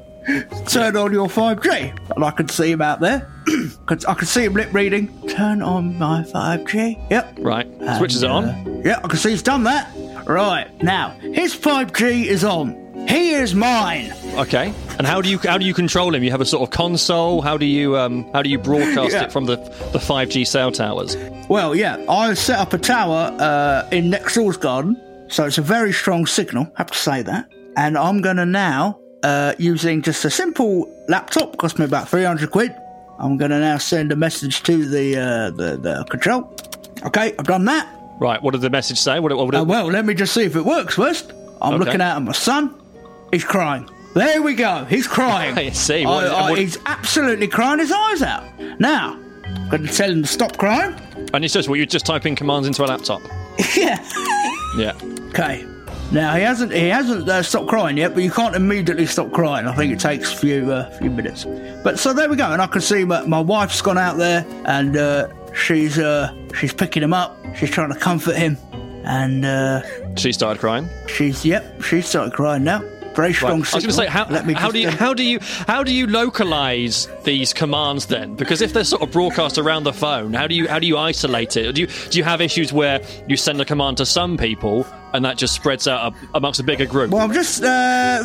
Turn 0.67 0.95
on 0.95 1.11
your 1.11 1.27
5G, 1.27 2.15
and 2.15 2.23
I 2.23 2.29
can 2.29 2.47
see 2.47 2.71
him 2.71 2.81
out 2.81 2.99
there. 2.99 3.27
I 3.87 3.95
can 3.95 4.27
see 4.27 4.45
him 4.45 4.53
lip 4.53 4.71
reading. 4.71 5.27
Turn 5.27 5.63
on 5.63 5.97
my 5.97 6.21
5G. 6.21 7.09
Yep. 7.09 7.39
Right, 7.39 7.67
switches 7.97 8.21
it 8.21 8.29
on. 8.29 8.45
uh, 8.45 8.81
yeah, 8.85 8.99
I 9.03 9.07
can 9.07 9.17
see 9.17 9.31
he's 9.31 9.41
done 9.41 9.63
that. 9.63 9.91
Right 10.27 10.71
now, 10.83 11.09
his 11.21 11.55
5G 11.55 12.25
is 12.25 12.43
on. 12.43 13.07
He 13.07 13.31
is 13.31 13.55
mine. 13.55 14.13
Okay, 14.35 14.73
and 15.01 15.07
how 15.07 15.19
do 15.21 15.29
you 15.29 15.37
how 15.39 15.57
do 15.57 15.65
you 15.65 15.73
control 15.73 16.13
him? 16.13 16.21
You 16.23 16.29
have 16.31 16.41
a 16.41 16.45
sort 16.45 16.61
of 16.61 16.69
console. 16.69 17.41
How 17.41 17.57
do 17.57 17.65
you 17.65 17.97
um 17.97 18.31
how 18.33 18.41
do 18.43 18.49
you 18.49 18.59
broadcast 18.59 19.13
Yeah. 19.13 19.23
it 19.23 19.31
from 19.31 19.45
the 19.45 19.57
the 19.91 19.99
five 19.99 20.29
G 20.29 20.45
cell 20.45 20.71
towers? 20.71 21.17
Well, 21.49 21.75
yeah, 21.75 21.97
I 22.07 22.33
set 22.35 22.59
up 22.59 22.73
a 22.73 22.77
tower 22.77 23.35
uh, 23.39 23.87
in 23.91 24.09
next 24.11 24.35
door's 24.35 24.57
garden, 24.57 24.95
so 25.27 25.45
it's 25.45 25.57
a 25.57 25.61
very 25.63 25.91
strong 25.91 26.25
signal. 26.27 26.71
Have 26.77 26.91
to 26.91 26.97
say 26.97 27.23
that. 27.23 27.49
And 27.75 27.97
I'm 27.97 28.21
going 28.21 28.37
to 28.37 28.45
now, 28.45 28.99
uh, 29.23 29.53
using 29.57 30.01
just 30.01 30.23
a 30.25 30.29
simple 30.29 30.87
laptop, 31.09 31.57
cost 31.57 31.79
me 31.79 31.85
about 31.85 32.07
three 32.07 32.23
hundred 32.23 32.51
quid. 32.51 32.71
I'm 33.19 33.37
going 33.37 33.51
to 33.51 33.59
now 33.59 33.77
send 33.79 34.11
a 34.11 34.15
message 34.15 34.61
to 34.63 34.85
the 34.87 35.17
uh, 35.17 35.49
the, 35.51 35.77
the 35.77 36.05
control. 36.09 36.53
Okay, 37.05 37.33
I've 37.39 37.47
done 37.47 37.65
that. 37.65 37.87
Right, 38.19 38.41
what 38.43 38.51
did 38.51 38.61
the 38.61 38.69
message 38.69 38.99
say? 38.99 39.19
What, 39.19 39.35
what 39.35 39.45
would 39.47 39.55
it, 39.55 39.61
Uh, 39.61 39.65
well, 39.65 39.87
let 39.87 40.05
me 40.05 40.13
just 40.13 40.33
see 40.33 40.43
if 40.43 40.55
it 40.55 40.63
works 40.65 40.93
first. 40.95 41.33
I'm 41.61 41.73
Okay. 41.73 41.85
looking 41.85 42.01
out 42.01 42.17
at 42.17 42.21
my 42.23 42.33
son. 42.33 42.73
He's 43.31 43.43
crying. 43.43 43.89
There 44.13 44.41
we 44.41 44.53
go. 44.55 44.85
He's 44.85 45.07
crying. 45.07 45.57
I 45.57 45.69
see. 45.69 46.05
What- 46.05 46.27
I- 46.27 46.49
what- 46.49 46.59
he's 46.59 46.77
absolutely 46.85 47.47
crying 47.47 47.79
his 47.79 47.91
eyes 47.91 48.21
out. 48.21 48.43
Now, 48.79 49.17
I'm 49.45 49.69
going 49.69 49.85
to 49.87 49.93
tell 49.93 50.09
him 50.11 50.23
to 50.23 50.27
stop 50.27 50.57
crying. 50.57 50.95
And 51.33 51.45
it's 51.45 51.53
just 51.53 51.69
what 51.69 51.79
you 51.79 51.85
just 51.85 52.05
type 52.05 52.25
in 52.25 52.35
commands 52.35 52.67
into 52.67 52.83
a 52.83 52.87
laptop. 52.87 53.21
yeah. 53.77 54.03
Yeah. 54.77 54.93
Okay. 55.29 55.65
Now 56.11 56.35
he 56.35 56.41
hasn't 56.41 56.73
he 56.73 56.89
hasn't 56.89 57.29
uh, 57.29 57.41
stopped 57.41 57.69
crying 57.69 57.95
yet, 57.95 58.13
but 58.13 58.21
you 58.21 58.31
can't 58.31 58.53
immediately 58.53 59.05
stop 59.05 59.31
crying. 59.31 59.65
I 59.65 59.73
think 59.73 59.93
it 59.93 59.99
takes 60.01 60.33
a 60.33 60.35
few 60.35 60.69
uh, 60.69 60.89
few 60.97 61.09
minutes. 61.09 61.45
But 61.85 61.99
so 61.99 62.11
there 62.13 62.29
we 62.29 62.35
go, 62.35 62.51
and 62.51 62.61
I 62.61 62.67
can 62.67 62.81
see 62.81 63.05
my, 63.05 63.21
my 63.25 63.39
wife's 63.39 63.81
gone 63.81 63.97
out 63.97 64.17
there, 64.17 64.45
and 64.65 64.97
uh, 64.97 65.29
she's 65.53 65.97
uh, 65.97 66.33
she's 66.53 66.73
picking 66.73 67.01
him 67.01 67.13
up. 67.13 67.37
She's 67.55 67.69
trying 67.71 67.93
to 67.93 67.97
comfort 67.99 68.35
him, 68.35 68.57
and 69.05 69.45
uh, 69.45 69.83
She 70.17 70.33
started 70.33 70.59
crying. 70.59 70.89
she's 71.07 71.45
yep, 71.45 71.81
she 71.81 72.01
started 72.01 72.33
crying 72.33 72.65
now. 72.65 72.81
Very 73.15 73.33
strong. 73.33 73.51
I 73.51 73.57
was 73.57 73.71
going 73.71 73.83
to 73.83 73.93
say, 73.93 74.07
how, 74.07 74.27
Let 74.29 74.45
me 74.45 74.53
how 74.53 74.71
do 74.71 74.79
you 74.79 74.87
um, 74.87 74.95
how 74.95 75.13
do 75.13 75.23
you 75.23 75.39
how 75.67 75.83
do 75.83 75.93
you 75.93 76.07
localize 76.07 77.07
these 77.23 77.53
commands 77.53 78.05
then? 78.05 78.35
Because 78.35 78.61
if 78.61 78.73
they're 78.73 78.83
sort 78.83 79.01
of 79.01 79.11
broadcast 79.11 79.57
around 79.57 79.83
the 79.83 79.93
phone, 79.93 80.33
how 80.33 80.47
do 80.47 80.55
you 80.55 80.67
how 80.67 80.79
do 80.79 80.87
you 80.87 80.97
isolate 80.97 81.57
it? 81.57 81.75
Do 81.75 81.81
you 81.81 81.87
do 81.87 82.17
you 82.17 82.23
have 82.23 82.41
issues 82.41 82.71
where 82.71 83.01
you 83.27 83.35
send 83.37 83.59
a 83.59 83.65
command 83.65 83.97
to 83.97 84.05
some 84.05 84.37
people 84.37 84.85
and 85.13 85.25
that 85.25 85.37
just 85.37 85.53
spreads 85.53 85.87
out 85.87 86.13
amongst 86.33 86.59
a 86.59 86.63
bigger 86.63 86.85
group? 86.85 87.11
Well, 87.11 87.21
I'm 87.21 87.33
just 87.33 87.63
uh, 87.63 88.23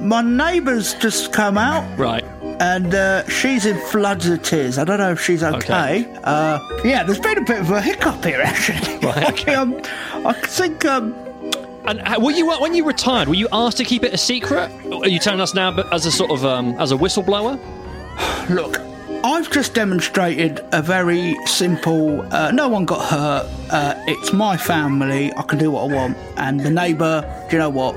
my 0.00 0.22
neighbour's 0.22 0.94
just 0.94 1.32
come 1.32 1.58
out. 1.58 1.98
right. 1.98 2.24
and 2.60 2.94
uh, 2.94 3.28
she's 3.28 3.66
in 3.66 3.76
floods 3.88 4.26
of 4.26 4.42
tears. 4.42 4.78
I 4.78 4.84
don't 4.84 4.98
know 4.98 5.12
if 5.12 5.20
she's 5.20 5.42
okay. 5.42 6.00
Okay. 6.02 6.20
Uh, 6.24 6.58
yeah, 6.82 7.02
there's 7.04 7.20
been 7.20 7.38
a 7.38 7.44
bit 7.44 7.60
of 7.60 7.70
a 7.70 7.80
hiccup 7.82 8.24
here 8.24 8.40
actually. 8.40 8.98
Right, 9.06 9.28
okay. 9.32 9.54
um, 9.54 9.80
I 10.24 10.32
think 10.32 10.84
um, 10.86 11.14
And 11.88 12.00
uh, 12.00 12.20
were 12.20 12.32
you 12.32 12.50
when 12.60 12.74
you 12.74 12.84
retired? 12.84 13.28
Were 13.28 13.34
you 13.34 13.48
asked 13.50 13.78
to 13.78 13.84
keep 13.84 14.04
it 14.04 14.12
a 14.12 14.18
secret? 14.18 14.70
Are 14.92 15.08
you 15.08 15.18
telling 15.18 15.40
us 15.40 15.54
now, 15.54 15.70
but 15.70 15.90
as 15.90 16.04
a 16.04 16.12
sort 16.12 16.30
of 16.30 16.44
um, 16.44 16.74
as 16.78 16.92
a 16.92 16.94
whistleblower? 16.94 17.58
look, 18.50 18.78
I've 19.24 19.50
just 19.50 19.72
demonstrated 19.72 20.60
a 20.72 20.82
very 20.82 21.34
simple. 21.46 22.20
Uh, 22.30 22.50
no 22.50 22.68
one 22.68 22.84
got 22.84 23.08
hurt. 23.08 23.46
Uh, 23.70 23.94
it's 24.06 24.34
my 24.34 24.58
family. 24.58 25.32
I 25.34 25.42
can 25.44 25.58
do 25.58 25.70
what 25.70 25.90
I 25.90 25.94
want. 25.94 26.18
And 26.36 26.60
the 26.60 26.70
neighbour, 26.70 27.22
do 27.48 27.56
you 27.56 27.58
know 27.58 27.70
what? 27.70 27.94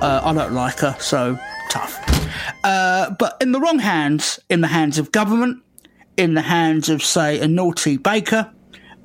Uh, 0.00 0.20
I 0.22 0.32
don't 0.32 0.52
like 0.52 0.78
her, 0.78 0.94
so 1.00 1.36
tough. 1.68 1.98
Uh, 2.62 3.10
but 3.18 3.36
in 3.40 3.50
the 3.50 3.58
wrong 3.58 3.80
hands, 3.80 4.38
in 4.50 4.60
the 4.60 4.68
hands 4.68 4.98
of 4.98 5.10
government, 5.10 5.64
in 6.16 6.34
the 6.34 6.42
hands 6.42 6.88
of, 6.88 7.02
say, 7.02 7.40
a 7.40 7.48
naughty 7.48 7.96
baker, 7.96 8.52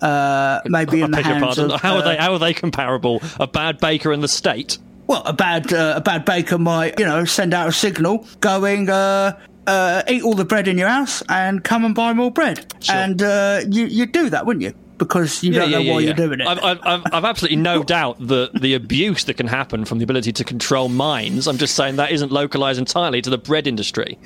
uh, 0.02 0.62
maybe 0.66 1.02
I 1.02 1.06
in 1.06 1.12
the 1.12 1.18
beg 1.18 1.26
your 1.26 1.36
hands 1.36 1.58
of 1.58 1.82
how 1.82 1.96
are 1.96 2.00
uh, 2.00 2.02
they 2.04 2.18
how 2.18 2.34
are 2.34 2.40
they 2.40 2.54
comparable? 2.54 3.22
A 3.40 3.48
bad 3.48 3.80
baker 3.80 4.12
in 4.14 4.22
the 4.22 4.28
state? 4.28 4.78
well, 5.08 5.24
a 5.26 5.34
bad 5.34 5.74
uh, 5.74 5.94
a 5.96 6.02
bad 6.02 6.26
baker 6.26 6.58
might, 6.58 7.00
you 7.00 7.06
know, 7.06 7.26
send 7.26 7.54
out 7.54 7.68
a 7.68 7.72
signal 7.72 8.28
going, 8.42 8.90
uh, 8.90 9.40
uh, 9.66 10.04
eat 10.08 10.22
all 10.24 10.34
the 10.34 10.46
bread 10.46 10.68
in 10.68 10.78
your 10.78 10.90
house 10.90 11.24
and 11.30 11.64
come 11.64 11.86
and 11.86 11.96
buy 11.96 12.14
more 12.14 12.32
bread. 12.32 12.74
Sure. 12.82 12.96
And 12.96 13.22
uh, 13.22 13.62
you 13.70 13.86
you'd 13.86 14.12
do 14.12 14.30
that, 14.30 14.46
wouldn't 14.46 14.64
you? 14.64 14.74
Because 14.98 15.44
you 15.44 15.54
don't 15.54 15.70
know 15.70 15.84
why 15.84 16.00
you're 16.00 16.16
doing 16.16 16.40
it. 16.40 16.48
I've, 16.48 16.58
I've, 16.84 17.04
I've, 17.14 17.24
absolutely 17.24 17.58
no 17.58 17.84
doubt 17.84 18.18
that 18.20 18.60
the 18.60 18.74
abuse 18.74 19.26
that 19.26 19.36
can 19.36 19.46
happen 19.46 19.86
from 19.86 20.00
the 20.00 20.04
ability 20.04 20.32
to 20.34 20.44
control 20.44 20.90
minds. 20.90 21.48
I'm 21.48 21.60
just 21.60 21.76
saying 21.76 21.98
that 21.98 22.12
isn't 22.12 22.32
localized 22.32 22.80
entirely 22.80 23.22
to 23.22 23.30
the 23.30 23.38
bread 23.38 23.68
industry. 23.68 24.18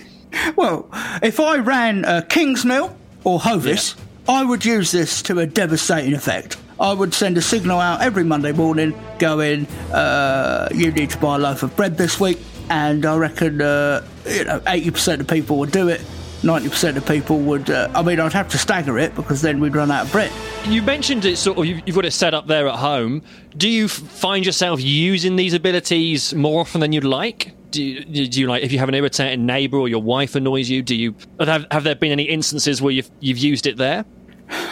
Well, 0.55 0.89
if 1.21 1.41
I 1.41 1.57
ran 1.57 2.05
uh, 2.05 2.21
Kingsmill 2.29 2.95
or 3.25 3.41
Hovis, 3.41 3.95
I 4.27 4.43
would 4.43 4.63
use 4.65 4.91
this 4.91 5.21
to 5.23 5.39
a 5.39 5.45
devastating 5.45 6.13
effect. 6.13 6.57
I 6.79 6.93
would 6.93 7.13
send 7.13 7.37
a 7.37 7.41
signal 7.41 7.79
out 7.79 8.01
every 8.01 8.23
Monday 8.23 8.51
morning 8.51 8.99
going, 9.19 9.67
uh, 9.91 10.67
you 10.73 10.91
need 10.91 11.11
to 11.11 11.17
buy 11.17 11.35
a 11.35 11.39
loaf 11.39 11.63
of 11.63 11.75
bread 11.75 11.97
this 11.97 12.19
week. 12.19 12.39
And 12.69 13.05
I 13.05 13.17
reckon, 13.17 13.61
uh, 13.61 14.05
you 14.27 14.45
know, 14.45 14.59
80% 14.61 15.19
of 15.19 15.27
people 15.27 15.57
would 15.59 15.71
do 15.71 15.89
it. 15.89 16.01
90% 16.41 16.97
of 16.97 17.05
people 17.05 17.39
would, 17.39 17.69
uh, 17.69 17.89
I 17.93 18.01
mean, 18.01 18.19
I'd 18.19 18.33
have 18.33 18.49
to 18.49 18.57
stagger 18.57 18.97
it 18.97 19.13
because 19.15 19.41
then 19.41 19.59
we'd 19.59 19.75
run 19.75 19.91
out 19.91 20.07
of 20.07 20.11
bread. 20.11 20.31
You 20.65 20.81
mentioned 20.81 21.25
it 21.25 21.37
sort 21.37 21.59
of. 21.59 21.65
You've, 21.65 21.93
got 21.93 22.05
it 22.05 22.11
set 22.11 22.33
up 22.33 22.47
there 22.47 22.67
at 22.67 22.79
home. 22.79 23.21
Do 23.55 23.69
you 23.69 23.87
find 23.87 24.43
yourself 24.43 24.81
using 24.81 25.35
these 25.35 25.53
abilities 25.53 26.33
more 26.33 26.61
often 26.61 26.81
than 26.81 26.93
you'd 26.93 27.03
like? 27.03 27.51
Do 27.71 27.83
you, 27.83 28.27
do 28.27 28.39
you 28.41 28.47
like 28.47 28.63
if 28.63 28.71
you 28.71 28.79
have 28.79 28.89
an 28.89 28.95
irritating 28.95 29.45
neighbour 29.45 29.77
or 29.77 29.87
your 29.87 30.01
wife 30.01 30.35
annoys 30.35 30.69
you? 30.69 30.81
Do 30.81 30.95
you 30.95 31.15
have, 31.39 31.65
have 31.71 31.83
there 31.83 31.95
been 31.95 32.11
any 32.11 32.23
instances 32.23 32.81
where 32.81 32.91
you've 32.91 33.09
you've 33.21 33.37
used 33.37 33.65
it 33.65 33.77
there? 33.77 34.05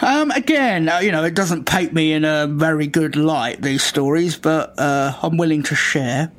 Um, 0.02 0.30
again, 0.32 0.88
uh, 0.88 0.98
you 0.98 1.10
know, 1.10 1.24
it 1.24 1.34
doesn't 1.34 1.64
paint 1.64 1.92
me 1.92 2.12
in 2.12 2.24
a 2.24 2.46
very 2.46 2.86
good 2.86 3.16
light, 3.16 3.62
these 3.62 3.82
stories, 3.82 4.36
but 4.36 4.78
uh, 4.78 5.14
I'm 5.22 5.38
willing 5.38 5.62
to 5.64 5.74
share. 5.74 6.30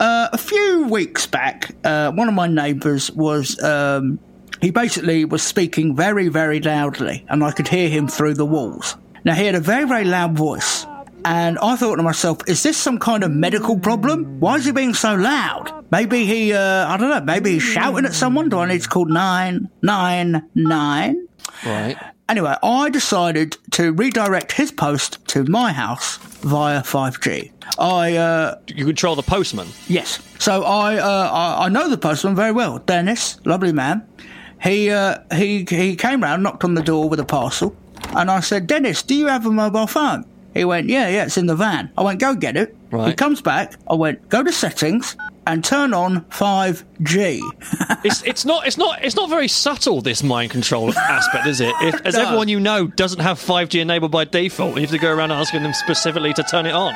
Uh, 0.00 0.28
a 0.32 0.38
few 0.38 0.86
weeks 0.88 1.26
back, 1.26 1.74
uh, 1.84 2.12
one 2.12 2.28
of 2.28 2.34
my 2.34 2.46
neighbours 2.46 3.10
was, 3.12 3.60
um, 3.62 4.18
he 4.60 4.70
basically 4.70 5.24
was 5.24 5.42
speaking 5.42 5.96
very, 5.96 6.28
very 6.28 6.60
loudly, 6.60 7.24
and 7.28 7.42
I 7.42 7.52
could 7.52 7.68
hear 7.68 7.88
him 7.88 8.08
through 8.08 8.34
the 8.34 8.46
walls. 8.46 8.96
Now, 9.24 9.34
he 9.34 9.46
had 9.46 9.54
a 9.54 9.60
very, 9.60 9.86
very 9.86 10.04
loud 10.04 10.36
voice, 10.36 10.86
and 11.24 11.58
I 11.58 11.76
thought 11.76 11.96
to 11.96 12.02
myself, 12.02 12.38
is 12.46 12.62
this 12.62 12.76
some 12.76 12.98
kind 12.98 13.24
of 13.24 13.30
medical 13.30 13.78
problem? 13.78 14.38
Why 14.40 14.56
is 14.56 14.64
he 14.66 14.72
being 14.72 14.94
so 14.94 15.14
loud? 15.14 15.84
Maybe 15.90 16.24
he, 16.26 16.52
uh, 16.52 16.86
I 16.88 16.96
don't 16.96 17.10
know, 17.10 17.20
maybe 17.20 17.52
he's 17.52 17.62
shouting 17.62 18.04
at 18.04 18.14
someone? 18.14 18.48
Do 18.48 18.58
I 18.58 18.66
need 18.68 18.82
to 18.82 18.88
call 18.88 19.06
999? 19.06 21.28
Right. 21.64 21.96
Anyway, 22.28 22.54
I 22.62 22.90
decided 22.90 23.56
to 23.72 23.92
redirect 23.92 24.52
his 24.52 24.72
post 24.72 25.18
to 25.28 25.44
my 25.44 25.72
house 25.72 26.16
via 26.40 26.80
5G. 26.82 27.52
I, 27.78 28.16
uh, 28.16 28.56
You 28.68 28.86
control 28.86 29.14
the 29.16 29.22
postman. 29.22 29.68
yes. 29.88 30.20
So 30.38 30.62
I, 30.64 30.96
uh, 30.96 31.30
I, 31.32 31.66
I 31.66 31.68
know 31.68 31.88
the 31.88 31.98
postman 31.98 32.34
very 32.34 32.52
well. 32.52 32.78
Dennis, 32.78 33.38
lovely 33.44 33.72
man. 33.72 34.06
He, 34.62 34.90
uh, 34.90 35.18
he, 35.34 35.66
he 35.68 35.96
came 35.96 36.22
round, 36.22 36.42
knocked 36.42 36.64
on 36.64 36.74
the 36.74 36.82
door 36.82 37.08
with 37.08 37.20
a 37.20 37.24
parcel, 37.24 37.76
and 38.16 38.30
I 38.30 38.40
said, 38.40 38.66
Dennis, 38.66 39.02
do 39.02 39.14
you 39.14 39.26
have 39.26 39.44
a 39.46 39.50
mobile 39.50 39.86
phone? 39.86 40.24
He 40.54 40.64
went, 40.64 40.88
yeah, 40.88 41.08
yeah, 41.08 41.24
it's 41.24 41.36
in 41.36 41.46
the 41.46 41.56
van. 41.56 41.90
I 41.98 42.02
went, 42.02 42.20
go 42.20 42.34
get 42.34 42.56
it. 42.56 42.76
He 42.92 43.12
comes 43.14 43.42
back. 43.42 43.74
I 43.90 43.94
went, 43.94 44.28
go 44.28 44.42
to 44.44 44.52
settings 44.52 45.16
and 45.46 45.64
turn 45.64 45.92
on 45.92 46.20
5G. 46.26 47.40
It's 48.04 48.22
it's 48.22 48.44
not 48.44 48.66
it's 48.66 48.76
not 48.76 49.02
it's 49.02 49.16
not 49.16 49.30
very 49.30 49.48
subtle 49.48 50.02
this 50.02 50.22
mind 50.22 50.50
control 50.50 50.92
aspect, 50.92 51.46
is 51.46 51.60
it? 51.62 51.72
If, 51.80 51.94
as 52.06 52.14
No. 52.14 52.22
everyone 52.26 52.48
you 52.48 52.60
know 52.60 52.86
doesn't 52.86 53.20
have 53.20 53.38
5G 53.38 53.80
enabled 53.80 54.10
by 54.12 54.24
default, 54.24 54.74
you 54.76 54.82
have 54.82 54.90
to 54.90 54.98
go 54.98 55.10
around 55.12 55.32
asking 55.32 55.62
them 55.62 55.72
specifically 55.72 56.34
to 56.34 56.42
turn 56.42 56.66
it 56.66 56.72
on. 56.74 56.94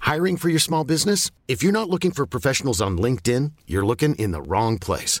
Hiring 0.00 0.36
for 0.36 0.48
your 0.48 0.58
small 0.60 0.84
business? 0.84 1.30
If 1.48 1.62
you're 1.62 1.72
not 1.72 1.90
looking 1.90 2.10
for 2.12 2.26
professionals 2.26 2.80
on 2.80 2.98
LinkedIn, 2.98 3.52
you're 3.66 3.84
looking 3.86 4.14
in 4.14 4.30
the 4.32 4.42
wrong 4.42 4.78
place. 4.78 5.20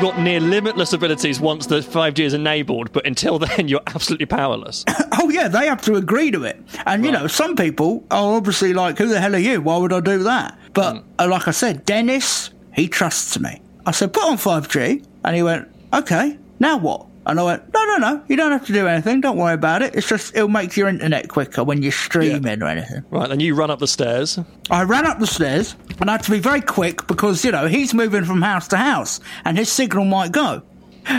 You've 0.00 0.14
got 0.14 0.22
near 0.22 0.40
limitless 0.40 0.94
abilities 0.94 1.40
once 1.40 1.66
the 1.66 1.80
5G 1.80 2.20
is 2.20 2.32
enabled, 2.32 2.90
but 2.90 3.06
until 3.06 3.38
then 3.38 3.68
you're 3.68 3.82
absolutely 3.86 4.24
powerless. 4.24 4.82
Oh 5.22 5.28
yeah, 5.28 5.48
they 5.48 5.66
have 5.66 5.82
to 5.82 5.96
agree 5.96 6.30
to 6.30 6.44
it. 6.44 6.58
And 6.86 7.04
you 7.04 7.12
know, 7.12 7.26
some 7.26 7.54
people 7.54 8.02
are 8.10 8.36
obviously 8.36 8.72
like, 8.72 8.96
"Who 8.96 9.06
the 9.06 9.20
hell 9.20 9.34
are 9.34 9.38
you? 9.38 9.60
Why 9.60 9.76
would 9.76 9.92
I 9.92 10.00
do 10.00 10.22
that?" 10.22 10.58
But 10.72 11.04
uh, 11.18 11.28
like 11.28 11.46
I 11.46 11.50
said, 11.50 11.84
Dennis, 11.84 12.48
he 12.72 12.88
trusts 12.88 13.38
me. 13.38 13.60
I 13.84 13.90
said, 13.90 14.14
"Put 14.14 14.22
on 14.22 14.38
5G," 14.38 15.04
and 15.24 15.36
he 15.36 15.42
went, 15.42 15.68
"Okay, 15.92 16.38
now 16.58 16.78
what?" 16.78 17.06
And 17.26 17.38
I 17.38 17.42
went, 17.42 17.72
no, 17.72 17.84
no, 17.84 17.96
no, 17.98 18.24
you 18.28 18.36
don't 18.36 18.50
have 18.50 18.66
to 18.66 18.72
do 18.72 18.86
anything. 18.86 19.20
Don't 19.20 19.36
worry 19.36 19.52
about 19.54 19.82
it. 19.82 19.94
It's 19.94 20.08
just, 20.08 20.34
it'll 20.34 20.48
make 20.48 20.76
your 20.76 20.88
internet 20.88 21.28
quicker 21.28 21.62
when 21.62 21.82
you're 21.82 21.92
streaming 21.92 22.62
or 22.62 22.66
anything. 22.66 23.04
Right, 23.10 23.28
then 23.28 23.40
you 23.40 23.54
run 23.54 23.70
up 23.70 23.78
the 23.78 23.86
stairs. 23.86 24.38
I 24.70 24.84
ran 24.84 25.06
up 25.06 25.18
the 25.18 25.26
stairs 25.26 25.76
and 26.00 26.08
I 26.08 26.14
had 26.14 26.22
to 26.24 26.30
be 26.30 26.38
very 26.38 26.62
quick 26.62 27.06
because, 27.06 27.44
you 27.44 27.52
know, 27.52 27.66
he's 27.66 27.92
moving 27.92 28.24
from 28.24 28.40
house 28.40 28.68
to 28.68 28.78
house 28.78 29.20
and 29.44 29.58
his 29.58 29.70
signal 29.70 30.06
might 30.06 30.32
go. 30.32 30.62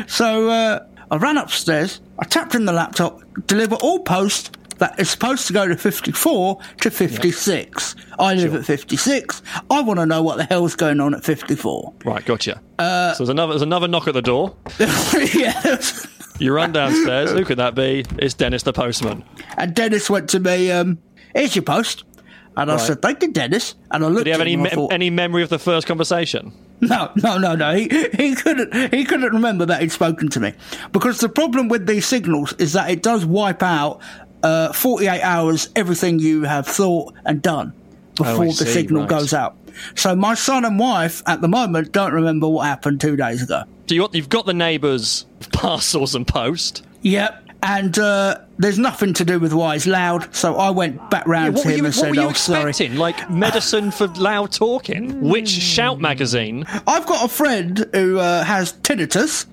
So 0.08 0.50
uh, 0.50 0.86
I 1.12 1.17
ran 1.17 1.38
upstairs, 1.38 2.01
I 2.17 2.25
tapped 2.25 2.55
in 2.55 2.65
the 2.65 2.74
laptop, 2.74 3.22
deliver 3.46 3.75
all 3.75 4.00
post 4.00 4.58
that 4.82 5.00
is 5.00 5.10
supposed 5.10 5.48
to 5.48 5.54
go 5.54 5.68
to 5.68 5.78
54 5.78 6.60
to 6.82 6.92
56. 6.92 7.96
I 8.20 8.34
live 8.34 8.54
at 8.56 8.66
56. 8.66 9.42
I 9.70 9.82
want 9.82 10.00
to 10.00 10.06
know 10.06 10.22
what 10.24 10.38
the 10.38 10.44
hell's 10.44 10.76
going 10.76 11.00
on 11.00 11.14
at 11.14 11.24
54. 11.24 11.94
Right, 12.04 12.26
gotcha. 12.26 12.62
so 12.80 13.14
there's 13.18 13.30
another 13.30 13.54
there's 13.54 13.62
another 13.62 13.88
knock 13.88 14.08
at 14.08 14.14
the 14.14 14.22
door. 14.22 14.56
yeah. 15.34 15.80
You 16.40 16.54
run 16.54 16.72
downstairs. 16.72 17.32
Who 17.32 17.46
could 17.46 17.60
that 17.60 17.76
be? 17.76 18.04
It's 18.18 18.34
Dennis 18.34 18.64
the 18.64 18.74
postman. 18.74 19.24
And 19.58 19.74
Dennis 19.76 20.10
went 20.10 20.30
to 20.32 20.40
me, 20.40 20.72
um, 20.72 20.98
here's 21.36 21.56
your 21.56 21.64
post. 21.64 22.04
And 22.58 22.70
I 22.70 22.76
Right. 22.76 22.82
said, 22.84 23.02
thank 23.02 23.22
you, 23.22 23.32
Dennis. 23.32 23.76
And 23.92 24.04
I 24.04 24.08
looked 24.08 24.26
Did 24.26 24.28
he 24.28 24.32
have 24.32 24.42
at 24.42 24.48
any 24.48 24.58
me- 24.58 24.70
thought, 24.72 24.92
any 24.92 25.10
memory 25.10 25.44
of 25.44 25.50
the 25.50 25.60
first 25.60 25.88
conversation? 25.88 26.52
No, 26.82 27.12
no, 27.16 27.38
no, 27.38 27.56
no. 27.56 27.76
He, 27.76 27.84
he 28.18 28.34
couldn't. 28.36 28.92
He 28.92 29.06
couldn't 29.06 29.32
remember 29.32 29.68
that 29.68 29.82
he'd 29.82 29.92
spoken 29.92 30.30
to 30.30 30.40
me 30.40 30.54
because 30.92 31.20
the 31.20 31.30
problem 31.30 31.68
with 31.70 31.86
these 31.86 32.08
signals 32.08 32.54
is 32.54 32.74
that 32.74 32.90
it 32.90 33.04
does 33.04 33.24
wipe 33.24 33.62
out 33.62 34.02
uh, 34.44 34.74
48 34.74 35.22
hours 35.22 35.70
everything 35.76 36.20
you 36.20 36.44
have 36.44 36.68
thought 36.68 37.14
and 37.26 37.42
done 37.42 37.74
before 38.16 38.46
Oh, 38.46 38.48
the 38.48 38.54
see, 38.54 38.66
signal 38.74 39.02
right. 39.02 39.10
goes 39.10 39.34
out. 39.34 39.56
So 39.96 40.16
my 40.16 40.34
son 40.36 40.66
and 40.66 40.78
wife 40.78 41.24
at 41.28 41.42
the 41.42 41.48
moment 41.48 41.92
don't 41.92 42.14
remember 42.14 42.48
what 42.48 42.66
happened 42.66 43.00
two 43.02 43.16
days 43.16 43.42
ago. 43.44 43.64
So 43.88 43.96
you, 43.96 44.08
you've 44.14 44.30
got 44.30 44.46
the 44.46 44.54
neighbours' 44.54 45.26
parcels 45.54 46.14
and 46.16 46.28
post. 46.28 46.84
Yep. 47.02 47.38
And 47.64 47.98
uh, 48.00 48.40
there's 48.58 48.80
nothing 48.80 49.14
to 49.14 49.24
do 49.24 49.40
with 49.40 49.54
why 49.54 49.74
he's 49.74 49.86
loud, 49.86 50.34
so 50.36 50.56
I 50.56 50.72
went 50.72 51.12
back 51.12 51.28
round 51.28 51.54
what 51.56 51.62
to 51.64 51.70
him 51.70 51.78
you, 51.78 51.86
and 51.86 51.96
what 51.96 52.16
said, 52.16 52.18
"Oh, 52.18 52.34
sorry." 52.34 52.70
expecting? 52.72 52.98
Like 52.98 53.30
medicine 53.30 53.92
for 53.92 54.08
loud 54.08 54.52
talking? 54.52 55.22
Which 55.22 55.48
Shout 55.50 56.00
magazine? 56.00 56.66
I've 56.88 57.06
got 57.06 57.24
a 57.24 57.28
friend 57.28 57.88
who 57.94 58.18
uh, 58.18 58.44
has 58.44 58.74
tinnitus, 58.74 59.46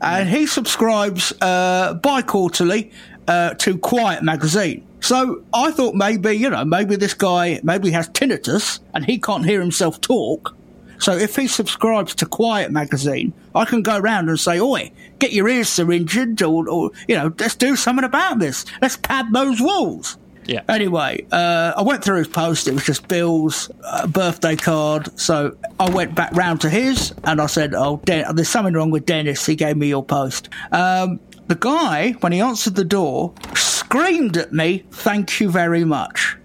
and 0.00 0.26
he 0.26 0.46
subscribes 0.46 1.34
uh, 1.42 1.94
bi-quarterly 2.02 2.92
uh, 3.28 3.54
to 3.54 3.78
Quiet 3.78 4.22
magazine. 4.22 4.86
So 5.00 5.42
I 5.54 5.70
thought 5.70 5.94
maybe, 5.94 6.34
you 6.34 6.50
know, 6.50 6.64
maybe 6.64 6.96
this 6.96 7.14
guy 7.14 7.60
maybe 7.62 7.88
he 7.88 7.94
has 7.94 8.08
tinnitus 8.10 8.80
and 8.94 9.04
he 9.04 9.18
can't 9.18 9.44
hear 9.44 9.60
himself 9.60 10.00
talk. 10.00 10.56
So 10.98 11.16
if 11.16 11.34
he 11.36 11.46
subscribes 11.46 12.14
to 12.16 12.26
Quiet 12.26 12.70
magazine, 12.70 13.32
I 13.54 13.64
can 13.64 13.80
go 13.82 13.96
around 13.96 14.28
and 14.28 14.38
say, 14.38 14.60
"Oi, 14.60 14.92
get 15.18 15.32
your 15.32 15.48
ears 15.48 15.70
syringed, 15.70 16.42
or, 16.42 16.68
or 16.68 16.90
you 17.08 17.16
know, 17.16 17.32
let's 17.38 17.54
do 17.56 17.74
something 17.74 18.04
about 18.04 18.38
this. 18.38 18.66
Let's 18.82 18.98
pad 18.98 19.32
those 19.32 19.60
walls." 19.62 20.18
Yeah. 20.50 20.62
Anyway, 20.68 21.24
uh, 21.30 21.72
I 21.76 21.82
went 21.82 22.02
through 22.02 22.18
his 22.18 22.28
post. 22.28 22.66
It 22.66 22.74
was 22.74 22.84
just 22.84 23.06
Bill's 23.06 23.70
uh, 23.84 24.06
birthday 24.08 24.56
card. 24.56 25.18
So 25.18 25.56
I 25.78 25.88
went 25.88 26.14
back 26.14 26.32
round 26.34 26.60
to 26.62 26.70
his 26.70 27.14
and 27.22 27.40
I 27.40 27.46
said, 27.46 27.72
Oh, 27.72 28.00
Den- 28.04 28.34
there's 28.34 28.48
something 28.48 28.74
wrong 28.74 28.90
with 28.90 29.06
Dennis. 29.06 29.46
He 29.46 29.54
gave 29.54 29.76
me 29.76 29.86
your 29.88 30.04
post. 30.04 30.48
Um, 30.72 31.20
the 31.50 31.56
guy, 31.56 32.12
when 32.20 32.30
he 32.30 32.40
answered 32.40 32.76
the 32.76 32.84
door, 32.84 33.34
screamed 33.56 34.36
at 34.36 34.52
me, 34.52 34.84
Thank 34.92 35.40
you 35.40 35.50
very 35.50 35.84
much. 35.84 36.36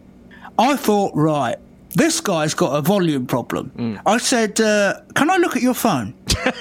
I 0.57 0.75
thought, 0.75 1.11
right, 1.15 1.57
this 1.93 2.19
guy's 2.19 2.55
got 2.55 2.75
a 2.75 2.81
volume 2.81 3.27
problem. 3.27 3.99
I 4.05 4.17
said, 4.17 4.59
uh, 4.59 5.01
Can 5.13 5.29
I 5.29 5.37
look 5.37 5.55
at 5.55 5.61
your 5.61 5.75
phone? 5.75 6.15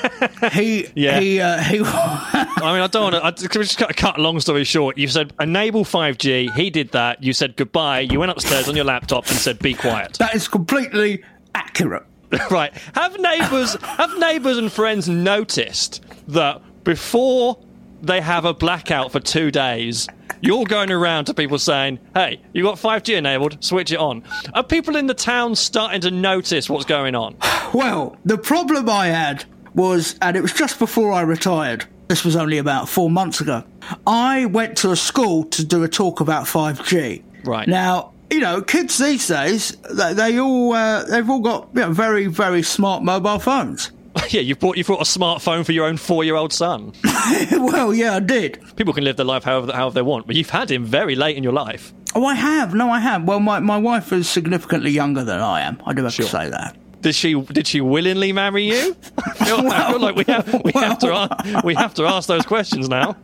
he, 0.52 0.86
Yeah. 0.94 1.18
he, 1.20 1.40
uh, 1.40 1.58
he, 1.62 1.80
I 1.82 2.72
mean, 2.74 2.82
I 2.82 2.86
don't 2.86 3.14
want 3.14 3.36
to. 3.38 3.48
Just 3.48 3.78
cut, 3.78 3.96
cut 3.96 4.18
a 4.18 4.20
long 4.22 4.38
story 4.40 4.64
short? 4.64 4.98
You 4.98 5.08
said 5.08 5.32
enable 5.40 5.84
5G. 5.84 6.52
He 6.54 6.68
did 6.68 6.90
that. 6.90 7.22
You 7.22 7.32
said 7.32 7.56
goodbye. 7.56 8.00
You 8.00 8.20
went 8.20 8.30
upstairs 8.30 8.68
on 8.68 8.76
your 8.76 8.84
laptop 8.84 9.26
and 9.26 9.36
said 9.38 9.58
be 9.58 9.72
quiet. 9.72 10.14
that 10.20 10.34
is 10.34 10.48
completely 10.48 11.24
accurate. 11.54 12.04
right. 12.50 12.74
Have 12.94 13.18
neighbours 13.18 13.76
have 13.80 14.18
neighbours 14.18 14.58
and 14.58 14.70
friends 14.70 15.08
noticed 15.08 16.02
that 16.28 16.60
before 16.84 17.58
they 18.06 18.20
have 18.20 18.44
a 18.44 18.54
blackout 18.54 19.12
for 19.12 19.20
two 19.20 19.50
days, 19.50 20.08
you're 20.40 20.64
going 20.64 20.90
around 20.90 21.26
to 21.26 21.34
people 21.34 21.58
saying, 21.58 21.98
"Hey, 22.14 22.40
you 22.52 22.62
got 22.62 22.78
5G 22.78 23.16
enabled? 23.16 23.62
Switch 23.64 23.92
it 23.92 23.98
on." 23.98 24.22
Are 24.54 24.62
people 24.62 24.96
in 24.96 25.06
the 25.06 25.14
town 25.14 25.54
starting 25.54 26.00
to 26.02 26.10
notice 26.10 26.68
what's 26.68 26.84
going 26.84 27.14
on? 27.14 27.36
Well, 27.74 28.16
the 28.24 28.38
problem 28.38 28.88
I 28.88 29.08
had 29.08 29.46
was, 29.74 30.14
and 30.22 30.36
it 30.36 30.42
was 30.42 30.52
just 30.52 30.78
before 30.78 31.10
I 31.10 31.22
retired. 31.22 31.86
This 32.06 32.24
was 32.24 32.36
only 32.36 32.58
about 32.58 32.88
four 32.88 33.10
months 33.10 33.40
ago. 33.40 33.64
I 34.06 34.44
went 34.46 34.76
to 34.78 34.92
a 34.92 34.96
school 34.96 35.42
to 35.46 35.64
do 35.64 35.82
a 35.82 35.88
talk 35.88 36.20
about 36.20 36.44
5G. 36.44 37.24
Right. 37.44 37.66
Now, 37.66 38.12
you 38.30 38.38
know, 38.40 38.60
kids 38.60 38.98
these 38.98 39.26
days, 39.26 39.76
they, 39.90 40.14
they 40.14 40.38
all, 40.38 40.72
uh, 40.72 41.04
they've 41.04 41.28
all 41.28 41.40
got 41.40 41.68
you 41.74 41.80
know, 41.80 41.92
very, 41.92 42.26
very 42.26 42.62
smart 42.62 43.02
mobile 43.02 43.40
phones. 43.40 43.90
yeah, 44.30 44.40
you 44.40 44.54
bought 44.56 44.76
you 44.76 44.84
bought 44.84 45.00
a 45.00 45.04
smartphone 45.04 45.64
for 45.66 45.72
your 45.72 45.86
own 45.86 45.96
four-year-old 45.96 46.52
son. 46.52 46.92
well, 47.52 47.92
yeah, 47.94 48.16
I 48.16 48.20
did. 48.20 48.62
People 48.76 48.92
can 48.92 49.04
live 49.04 49.16
their 49.16 49.26
life 49.26 49.44
however 49.44 49.72
however 49.72 49.94
they 49.94 50.02
want, 50.02 50.26
but 50.26 50.36
you've 50.36 50.50
had 50.50 50.70
him 50.70 50.84
very 50.84 51.14
late 51.14 51.36
in 51.36 51.42
your 51.42 51.52
life. 51.52 51.92
Oh, 52.14 52.24
I 52.24 52.34
have. 52.34 52.74
No, 52.74 52.90
I 52.90 53.00
have. 53.00 53.24
Well, 53.24 53.40
my, 53.40 53.58
my 53.58 53.76
wife 53.76 54.12
is 54.12 54.28
significantly 54.28 54.92
younger 54.92 55.24
than 55.24 55.40
I 55.40 55.62
am. 55.62 55.82
I 55.84 55.92
do 55.94 56.04
have 56.04 56.12
Sure. 56.14 56.26
to 56.26 56.30
say 56.30 56.48
that. 56.48 56.76
Did 57.00 57.14
she 57.14 57.34
did 57.40 57.66
she 57.66 57.80
willingly 57.80 58.32
marry 58.32 58.64
you? 58.68 58.96
I 59.18 59.30
feel, 59.44 59.68
I 59.68 59.90
feel 59.90 60.00
like 60.00 60.16
we 60.16 60.24
have 60.28 60.62
we 60.64 60.72
have 60.72 60.98
to 61.00 61.12
ask, 61.12 61.64
we 61.64 61.74
have 61.74 61.92
to 61.94 62.04
ask 62.06 62.28
those 62.28 62.46
questions 62.46 62.88
now. 62.88 63.16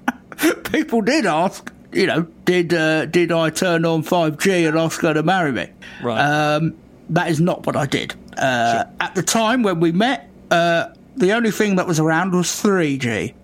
People 0.72 1.02
did 1.02 1.24
ask, 1.26 1.72
you 1.92 2.06
know, 2.06 2.22
did 2.44 2.74
uh, 2.74 3.06
did 3.06 3.30
I 3.32 3.50
turn 3.50 3.84
on 3.84 4.02
5G 4.02 4.68
and 4.68 4.76
ask 4.78 5.00
her 5.02 5.14
to 5.14 5.22
marry 5.22 5.52
me? 5.52 5.68
Right. 6.02 6.20
Um, 6.20 6.76
that 7.10 7.28
is 7.30 7.40
not 7.40 7.66
what 7.66 7.76
I 7.76 7.86
did. 7.86 8.14
Uh, 8.38 8.84
At 9.00 9.14
the 9.14 9.22
time 9.22 9.62
when 9.62 9.80
we 9.80 9.92
met, 9.92 10.29
uh, 10.50 10.86
the 11.16 11.32
only 11.32 11.50
thing 11.50 11.76
that 11.76 11.86
was 11.86 11.98
around 12.00 12.32
was 12.32 12.46
3G. 12.48 13.34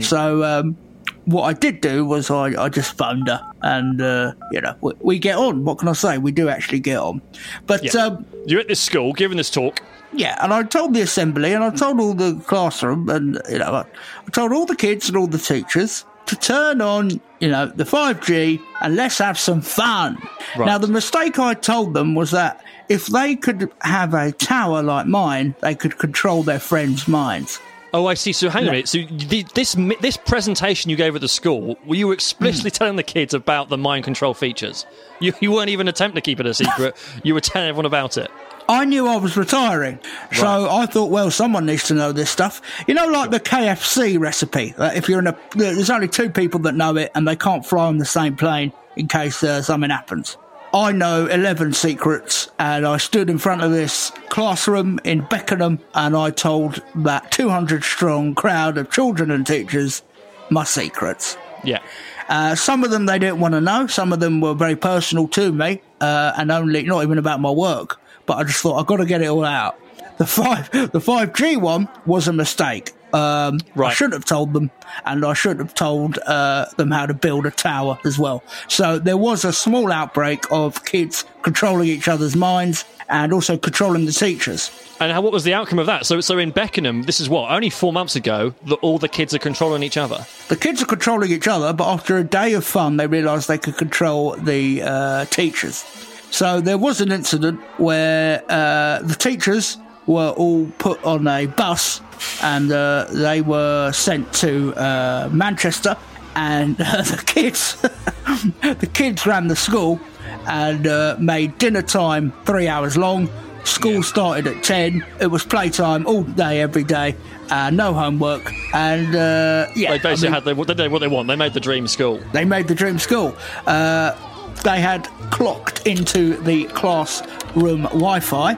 So 0.00 0.44
um, 0.44 0.76
what 1.24 1.42
I 1.42 1.52
did 1.52 1.80
do 1.80 2.04
was 2.04 2.30
I, 2.30 2.62
I 2.62 2.68
just 2.68 2.96
phoned 2.96 3.26
her, 3.28 3.40
and 3.62 4.00
uh, 4.00 4.34
you 4.52 4.60
know 4.60 4.76
we, 4.80 4.92
we 5.00 5.18
get 5.18 5.36
on. 5.36 5.64
What 5.64 5.78
can 5.78 5.88
I 5.88 5.94
say? 5.94 6.16
We 6.18 6.30
do 6.30 6.48
actually 6.48 6.78
get 6.78 6.98
on. 6.98 7.20
But 7.66 7.82
Yeah. 7.92 8.04
um, 8.06 8.24
You're 8.46 8.60
at 8.60 8.68
this 8.68 8.78
school 8.80 9.12
giving 9.12 9.36
this 9.36 9.50
talk. 9.50 9.82
yeah, 10.12 10.38
and 10.44 10.52
I 10.54 10.62
told 10.62 10.94
the 10.94 11.00
assembly 11.00 11.52
and 11.54 11.64
I 11.64 11.70
told 11.70 11.98
all 12.00 12.14
the 12.14 12.34
classroom 12.46 13.08
and, 13.08 13.40
you 13.50 13.58
know, 13.58 13.72
I, 13.72 13.80
I 13.80 14.30
told 14.30 14.52
all 14.52 14.64
the 14.66 14.76
kids 14.76 15.08
and 15.08 15.16
all 15.16 15.26
the 15.26 15.38
teachers 15.38 16.04
to 16.26 16.36
turn 16.36 16.80
on, 16.80 17.20
you 17.40 17.48
know, 17.48 17.66
the 17.66 17.84
5G 17.84 18.60
and 18.82 18.94
let's 18.94 19.18
have 19.18 19.38
some 19.38 19.60
fun. 19.60 20.18
Right. 20.56 20.66
Now, 20.66 20.78
the 20.78 20.86
mistake 20.88 21.38
I 21.40 21.54
told 21.54 21.94
them 21.94 22.14
was 22.14 22.30
that 22.30 22.62
if 22.90 23.06
they 23.06 23.36
could 23.36 23.70
have 23.82 24.12
a 24.14 24.32
tower 24.32 24.82
like 24.82 25.06
mine, 25.06 25.54
they 25.60 25.76
could 25.76 25.96
control 25.96 26.42
their 26.42 26.58
friends' 26.58 27.06
minds. 27.06 27.60
Oh, 27.94 28.06
I 28.06 28.14
see. 28.14 28.32
So 28.32 28.50
hang 28.50 28.64
on 28.64 28.68
a 28.68 28.72
minute. 28.72 28.88
So 28.88 28.98
the, 29.02 29.44
this 29.54 29.74
this 30.00 30.16
presentation 30.16 30.90
you 30.90 30.96
gave 30.96 31.14
at 31.14 31.20
the 31.20 31.28
school, 31.28 31.76
were 31.86 31.94
you 31.94 32.12
explicitly 32.12 32.70
telling 32.70 32.96
the 32.96 33.02
kids 33.02 33.32
about 33.32 33.68
the 33.68 33.78
mind 33.78 34.04
control 34.04 34.34
features? 34.34 34.86
You 35.20 35.32
you 35.40 35.52
weren't 35.52 35.70
even 35.70 35.88
attempting 35.88 36.16
to 36.16 36.20
keep 36.20 36.40
it 36.40 36.46
a 36.46 36.54
secret. 36.54 36.96
you 37.24 37.34
were 37.34 37.40
telling 37.40 37.68
everyone 37.68 37.86
about 37.86 38.16
it. 38.16 38.30
I 38.68 38.84
knew 38.84 39.08
I 39.08 39.16
was 39.16 39.36
retiring, 39.36 39.98
so 40.32 40.70
I 40.70 40.86
thought, 40.86 41.10
well, 41.10 41.32
someone 41.32 41.66
needs 41.66 41.84
to 41.84 41.94
know 41.94 42.12
this 42.12 42.30
stuff. 42.30 42.62
You 42.86 42.94
know, 42.94 43.06
like 43.06 43.30
the 43.30 43.40
KFC 43.40 44.18
recipe. 44.20 44.74
That 44.78 44.96
if 44.96 45.08
you're 45.08 45.18
in 45.18 45.26
a, 45.26 45.36
there's 45.56 45.90
only 45.90 46.06
two 46.06 46.30
people 46.30 46.60
that 46.60 46.76
know 46.76 46.96
it, 46.96 47.10
and 47.16 47.26
they 47.26 47.34
can't 47.34 47.66
fly 47.66 47.86
on 47.86 47.98
the 47.98 48.04
same 48.04 48.36
plane 48.36 48.72
in 48.94 49.08
case 49.08 49.42
uh, 49.42 49.62
something 49.62 49.90
happens. 49.90 50.36
I 50.72 50.92
know 50.92 51.26
11 51.26 51.72
secrets, 51.72 52.48
and 52.58 52.86
I 52.86 52.96
stood 52.98 53.28
in 53.28 53.38
front 53.38 53.62
of 53.62 53.72
this 53.72 54.10
classroom 54.28 55.00
in 55.02 55.26
Beckenham, 55.28 55.80
and 55.94 56.16
I 56.16 56.30
told 56.30 56.80
that 56.94 57.32
200 57.32 57.82
strong 57.82 58.36
crowd 58.36 58.78
of 58.78 58.90
children 58.90 59.32
and 59.32 59.44
teachers 59.44 60.02
my 60.48 60.62
secrets. 60.62 61.36
Yeah. 61.64 61.80
Uh, 62.28 62.54
some 62.54 62.84
of 62.84 62.90
them 62.90 63.06
they 63.06 63.18
didn't 63.18 63.40
want 63.40 63.54
to 63.54 63.60
know. 63.60 63.88
Some 63.88 64.12
of 64.12 64.20
them 64.20 64.40
were 64.40 64.54
very 64.54 64.76
personal 64.76 65.26
to 65.28 65.52
me, 65.52 65.82
uh, 66.00 66.34
and 66.36 66.52
only 66.52 66.84
not 66.84 67.02
even 67.02 67.18
about 67.18 67.40
my 67.40 67.50
work. 67.50 68.00
But 68.26 68.38
I 68.38 68.44
just 68.44 68.62
thought 68.62 68.78
I've 68.78 68.86
got 68.86 68.98
to 68.98 69.06
get 69.06 69.22
it 69.22 69.26
all 69.26 69.44
out. 69.44 69.76
The 70.18 70.26
five, 70.26 70.70
the 70.92 71.00
five 71.00 71.34
G 71.34 71.56
one 71.56 71.88
was 72.06 72.28
a 72.28 72.32
mistake. 72.32 72.92
Um, 73.14 73.60
I 73.76 73.92
shouldn't 73.92 74.14
have 74.14 74.24
told 74.24 74.52
them, 74.52 74.70
and 75.04 75.24
I 75.24 75.34
should 75.34 75.58
have 75.58 75.74
told 75.74 76.18
uh, 76.18 76.66
them 76.76 76.90
how 76.90 77.06
to 77.06 77.14
build 77.14 77.46
a 77.46 77.50
tower 77.50 77.98
as 78.04 78.18
well. 78.18 78.42
So 78.68 78.98
there 78.98 79.16
was 79.16 79.44
a 79.44 79.52
small 79.52 79.92
outbreak 79.92 80.44
of 80.50 80.84
kids 80.84 81.24
controlling 81.42 81.88
each 81.88 82.08
other's 82.08 82.36
minds 82.36 82.84
and 83.08 83.32
also 83.32 83.58
controlling 83.58 84.06
the 84.06 84.12
teachers. 84.12 84.70
And 85.00 85.10
how, 85.12 85.20
what 85.20 85.32
was 85.32 85.44
the 85.44 85.54
outcome 85.54 85.78
of 85.78 85.86
that? 85.86 86.06
So 86.06 86.20
so 86.20 86.38
in 86.38 86.50
Beckenham, 86.50 87.02
this 87.02 87.20
is 87.20 87.28
what 87.28 87.50
only 87.50 87.70
four 87.70 87.92
months 87.92 88.16
ago 88.16 88.54
that 88.66 88.76
all 88.76 88.98
the 88.98 89.08
kids 89.08 89.34
are 89.34 89.38
controlling 89.38 89.82
each 89.82 89.96
other. 89.96 90.26
The 90.48 90.56
kids 90.56 90.82
are 90.82 90.86
controlling 90.86 91.32
each 91.32 91.48
other, 91.48 91.72
but 91.72 91.88
after 91.88 92.18
a 92.18 92.24
day 92.24 92.54
of 92.54 92.64
fun, 92.64 92.96
they 92.96 93.06
realised 93.06 93.48
they 93.48 93.58
could 93.58 93.76
control 93.76 94.36
the 94.36 94.82
uh, 94.82 95.24
teachers. 95.26 95.84
So 96.30 96.60
there 96.60 96.78
was 96.78 97.00
an 97.00 97.10
incident 97.10 97.60
where 97.78 98.44
uh, 98.48 99.00
the 99.02 99.14
teachers 99.14 99.78
were 100.06 100.30
all 100.30 100.66
put 100.78 101.02
on 101.04 101.26
a 101.26 101.46
bus 101.46 102.00
and 102.42 102.70
uh, 102.72 103.06
they 103.10 103.40
were 103.40 103.92
sent 103.92 104.32
to 104.34 104.74
uh, 104.74 105.28
Manchester. 105.32 105.96
And 106.36 106.80
uh, 106.80 107.02
the 107.02 107.22
kids, 107.26 107.80
the 108.62 108.90
kids 108.92 109.26
ran 109.26 109.48
the 109.48 109.56
school 109.56 110.00
and 110.46 110.86
uh, 110.86 111.16
made 111.18 111.58
dinner 111.58 111.82
time 111.82 112.32
three 112.44 112.68
hours 112.68 112.96
long. 112.96 113.28
School 113.64 114.02
started 114.02 114.46
at 114.46 114.64
ten. 114.64 115.04
It 115.20 115.26
was 115.26 115.44
playtime 115.44 116.06
all 116.06 116.22
day, 116.22 116.62
every 116.62 116.82
day. 116.82 117.14
Uh, 117.50 117.68
no 117.68 117.92
homework, 117.92 118.50
and 118.72 119.14
uh, 119.14 119.66
yeah, 119.76 119.90
They 119.90 119.98
basically 119.98 120.28
I 120.28 120.30
mean, 120.30 120.32
had 120.32 120.44
they, 120.44 120.52
what 120.54 120.76
they 120.76 120.88
what 120.88 121.00
they 121.00 121.08
want. 121.08 121.28
They 121.28 121.36
made 121.36 121.52
the 121.52 121.60
dream 121.60 121.86
school. 121.86 122.20
they 122.32 122.44
made 122.44 122.68
the 122.68 122.74
dream 122.74 122.98
school. 122.98 123.36
Uh, 123.66 124.16
they 124.62 124.80
had 124.80 125.04
clocked 125.30 125.86
into 125.86 126.36
the 126.42 126.64
classroom 126.66 127.82
Wi-Fi, 127.82 128.54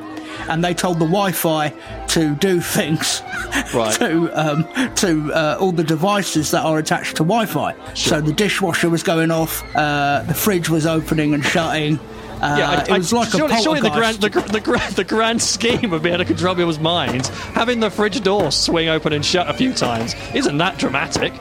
and 0.48 0.64
they 0.64 0.74
told 0.74 0.96
the 0.98 1.06
Wi-Fi 1.06 1.68
to 2.08 2.34
do 2.36 2.60
things 2.60 3.22
Right. 3.74 3.94
to 3.98 4.30
um, 4.34 4.94
to 4.96 5.32
uh, 5.32 5.56
all 5.60 5.72
the 5.72 5.84
devices 5.84 6.50
that 6.50 6.64
are 6.64 6.78
attached 6.78 7.16
to 7.16 7.22
Wi-Fi. 7.24 7.74
So 7.94 8.20
the 8.20 8.32
dishwasher 8.32 8.90
was 8.90 9.02
going 9.02 9.30
off, 9.30 9.62
uh, 9.76 10.22
the 10.26 10.34
fridge 10.34 10.68
was 10.68 10.86
opening 10.86 11.34
and 11.34 11.44
shutting. 11.44 11.98
Uh, 12.40 12.56
Yeah, 12.58 12.70
I, 12.70 12.82
it 12.82 12.98
was 12.98 13.12
I, 13.12 13.16
like 13.18 13.28
surely, 13.30 13.54
a 13.54 13.58
surely 13.62 13.80
the 13.80 13.90
grand, 13.90 14.16
the, 14.20 14.28
the, 14.28 14.60
grand, 14.60 14.94
the 14.96 15.04
grand 15.04 15.40
scheme 15.40 15.92
of 15.92 16.02
being 16.02 16.14
able 16.14 16.24
to 16.24 16.28
control 16.28 16.54
people's 16.56 16.80
minds, 16.80 17.28
having 17.28 17.78
the 17.78 17.88
fridge 17.90 18.20
door 18.22 18.50
swing 18.50 18.88
open 18.88 19.12
and 19.12 19.24
shut 19.24 19.48
a 19.48 19.54
few 19.54 19.72
times, 19.72 20.16
isn't 20.34 20.58
that 20.58 20.76
dramatic? 20.76 21.32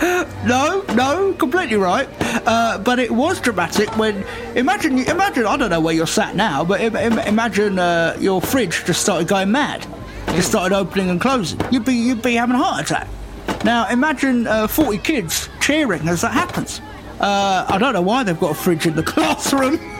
No, 0.44 0.84
no, 0.94 1.32
completely 1.34 1.76
right. 1.76 2.06
Uh, 2.46 2.76
but 2.78 2.98
it 2.98 3.10
was 3.10 3.40
dramatic 3.40 3.96
when 3.96 4.24
imagine 4.54 4.98
imagine 4.98 5.46
I 5.46 5.56
don't 5.56 5.70
know 5.70 5.80
where 5.80 5.94
you're 5.94 6.06
sat 6.06 6.36
now, 6.36 6.62
but 6.64 6.82
im- 6.82 6.96
im- 6.96 7.18
imagine 7.20 7.78
uh, 7.78 8.14
your 8.20 8.42
fridge 8.42 8.84
just 8.84 9.00
started 9.00 9.26
going 9.26 9.50
mad, 9.50 9.86
just 10.28 10.48
started 10.50 10.76
opening 10.76 11.08
and 11.08 11.18
closing. 11.20 11.58
You'd 11.70 11.86
be 11.86 11.94
you'd 11.94 12.20
be 12.22 12.34
having 12.34 12.56
a 12.56 12.62
heart 12.62 12.84
attack. 12.84 13.08
Now 13.64 13.88
imagine 13.88 14.46
uh, 14.46 14.66
40 14.66 14.98
kids 14.98 15.48
cheering 15.60 16.06
as 16.08 16.20
that 16.20 16.32
happens. 16.32 16.82
Uh, 17.20 17.64
I 17.68 17.78
don't 17.78 17.94
know 17.94 18.02
why 18.02 18.22
they've 18.22 18.38
got 18.38 18.50
a 18.50 18.54
fridge 18.54 18.86
in 18.86 18.96
the 18.96 19.02
classroom. 19.14 19.78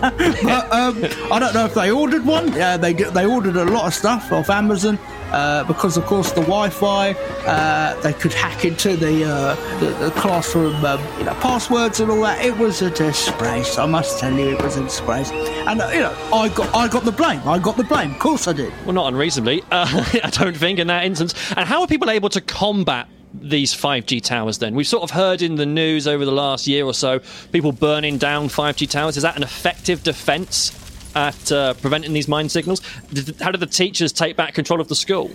but, 0.00 0.72
um, 0.72 1.04
I 1.30 1.38
don't 1.38 1.52
know 1.52 1.66
if 1.66 1.74
they 1.74 1.90
ordered 1.90 2.24
one. 2.24 2.58
Uh, 2.58 2.78
they 2.78 2.94
they 2.94 3.26
ordered 3.26 3.56
a 3.56 3.64
lot 3.64 3.86
of 3.88 3.92
stuff 3.94 4.32
off 4.32 4.48
Amazon 4.48 4.98
uh, 5.32 5.64
because, 5.64 5.96
of 5.96 6.04
course, 6.06 6.32
the 6.32 6.40
Wi-Fi. 6.42 7.12
Uh, 7.46 8.00
they 8.02 8.12
could 8.12 8.32
hack 8.32 8.64
into 8.64 8.96
the 8.96 9.24
uh, 9.24 9.54
the, 9.80 9.86
the 10.04 10.10
classroom 10.12 10.84
um, 10.84 11.00
you 11.18 11.24
know, 11.24 11.34
passwords 11.34 12.00
and 12.00 12.10
all 12.10 12.20
that. 12.22 12.44
It 12.44 12.56
was 12.56 12.82
a 12.82 12.90
disgrace. 12.90 13.78
I 13.78 13.86
must 13.86 14.20
tell 14.20 14.32
you, 14.32 14.56
it 14.56 14.62
was 14.62 14.76
a 14.76 14.82
disgrace. 14.82 15.30
And 15.30 15.80
uh, 15.80 15.90
you 15.92 16.00
know, 16.00 16.16
I 16.32 16.48
got 16.48 16.74
I 16.74 16.88
got 16.88 17.04
the 17.04 17.12
blame. 17.12 17.40
I 17.46 17.58
got 17.58 17.76
the 17.76 17.84
blame. 17.84 18.12
Of 18.12 18.18
course, 18.18 18.46
I 18.46 18.52
did. 18.52 18.72
Well, 18.84 18.92
not 18.92 19.12
unreasonably, 19.12 19.62
uh, 19.70 19.86
I 20.24 20.30
don't 20.30 20.56
think, 20.56 20.78
in 20.78 20.86
that 20.88 21.04
instance. 21.04 21.34
And 21.56 21.68
how 21.68 21.80
are 21.80 21.86
people 21.86 22.10
able 22.10 22.28
to 22.30 22.40
combat 22.40 23.08
these 23.34 23.74
5G 23.74 24.22
towers 24.22 24.58
then? 24.58 24.74
We've 24.74 24.86
sort 24.86 25.02
of 25.02 25.10
heard 25.10 25.42
in 25.42 25.56
the 25.56 25.66
news 25.66 26.06
over 26.06 26.24
the 26.24 26.32
last 26.32 26.66
year 26.66 26.84
or 26.84 26.94
so 26.94 27.20
people 27.50 27.72
burning 27.72 28.18
down 28.18 28.48
5G 28.48 28.88
towers. 28.90 29.16
Is 29.16 29.22
that 29.22 29.36
an 29.36 29.42
effective 29.42 30.02
defence 30.02 30.70
at 31.14 31.52
uh, 31.52 31.74
preventing 31.74 32.12
these 32.12 32.28
mind 32.28 32.50
signals? 32.52 32.80
Did, 33.12 33.36
how 33.40 33.50
did 33.50 33.60
the 33.60 33.66
teachers 33.66 34.12
take 34.12 34.36
back 34.36 34.54
control 34.54 34.80
of 34.80 34.88
the 34.88 34.94
school? 34.96 35.30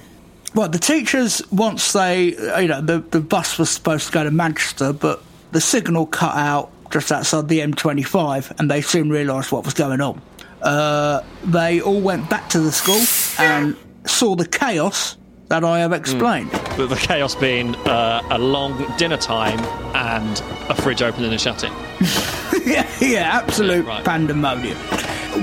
Well, 0.55 0.69
the 0.69 0.79
teachers, 0.79 1.41
once 1.51 1.93
they, 1.93 2.27
you 2.61 2.67
know, 2.67 2.81
the, 2.81 2.99
the 2.99 3.19
bus 3.19 3.59
was 3.59 3.69
supposed 3.69 4.07
to 4.07 4.11
go 4.13 4.23
to 4.23 4.31
Manchester, 4.31 4.93
but 4.93 5.21
the 5.51 5.61
signal 5.61 6.05
cut 6.07 6.35
out 6.35 6.71
just 6.91 7.11
outside 7.11 7.49
the 7.49 7.59
M25, 7.59 8.59
and 8.59 8.71
they 8.71 8.81
soon 8.81 9.09
realised 9.09 9.51
what 9.51 9.65
was 9.65 9.73
going 9.73 9.99
on. 10.01 10.21
Uh, 10.61 11.21
they 11.43 11.81
all 11.81 11.99
went 12.01 12.29
back 12.29 12.49
to 12.49 12.59
the 12.59 12.71
school 12.71 13.01
and 13.45 13.75
saw 14.05 14.35
the 14.35 14.47
chaos 14.47 15.17
that 15.49 15.63
I 15.63 15.79
have 15.79 15.93
explained. 15.93 16.49
The, 16.77 16.87
the 16.87 16.95
chaos 16.95 17.35
being 17.35 17.75
uh, 17.75 18.21
a 18.31 18.37
long 18.37 18.85
dinner 18.97 19.17
time 19.17 19.59
and 19.95 20.41
a 20.69 20.75
fridge 20.75 21.01
opening 21.01 21.31
and 21.31 21.39
shutting. 21.39 21.71
yeah, 22.65 22.89
yeah, 22.99 23.29
absolute 23.33 23.85
Yeah, 23.85 23.89
right. 23.91 24.05
pandemonium. 24.05 24.77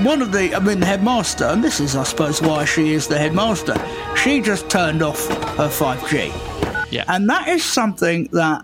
One 0.03 0.21
of 0.21 0.31
the, 0.31 0.53
I 0.53 0.59
mean, 0.59 0.79
the 0.79 0.85
headmaster, 0.85 1.45
and 1.45 1.63
this 1.63 1.79
is, 1.79 1.95
I 1.95 2.03
suppose, 2.03 2.41
why 2.41 2.65
she 2.65 2.93
is 2.93 3.07
the 3.07 3.17
headmaster, 3.17 3.75
she 4.15 4.41
just 4.41 4.69
turned 4.69 5.01
off 5.01 5.27
her 5.57 5.67
5G. 5.67 6.31
Yeah. 6.91 7.05
And 7.07 7.29
that 7.29 7.47
is 7.47 7.63
something 7.63 8.29
that, 8.31 8.63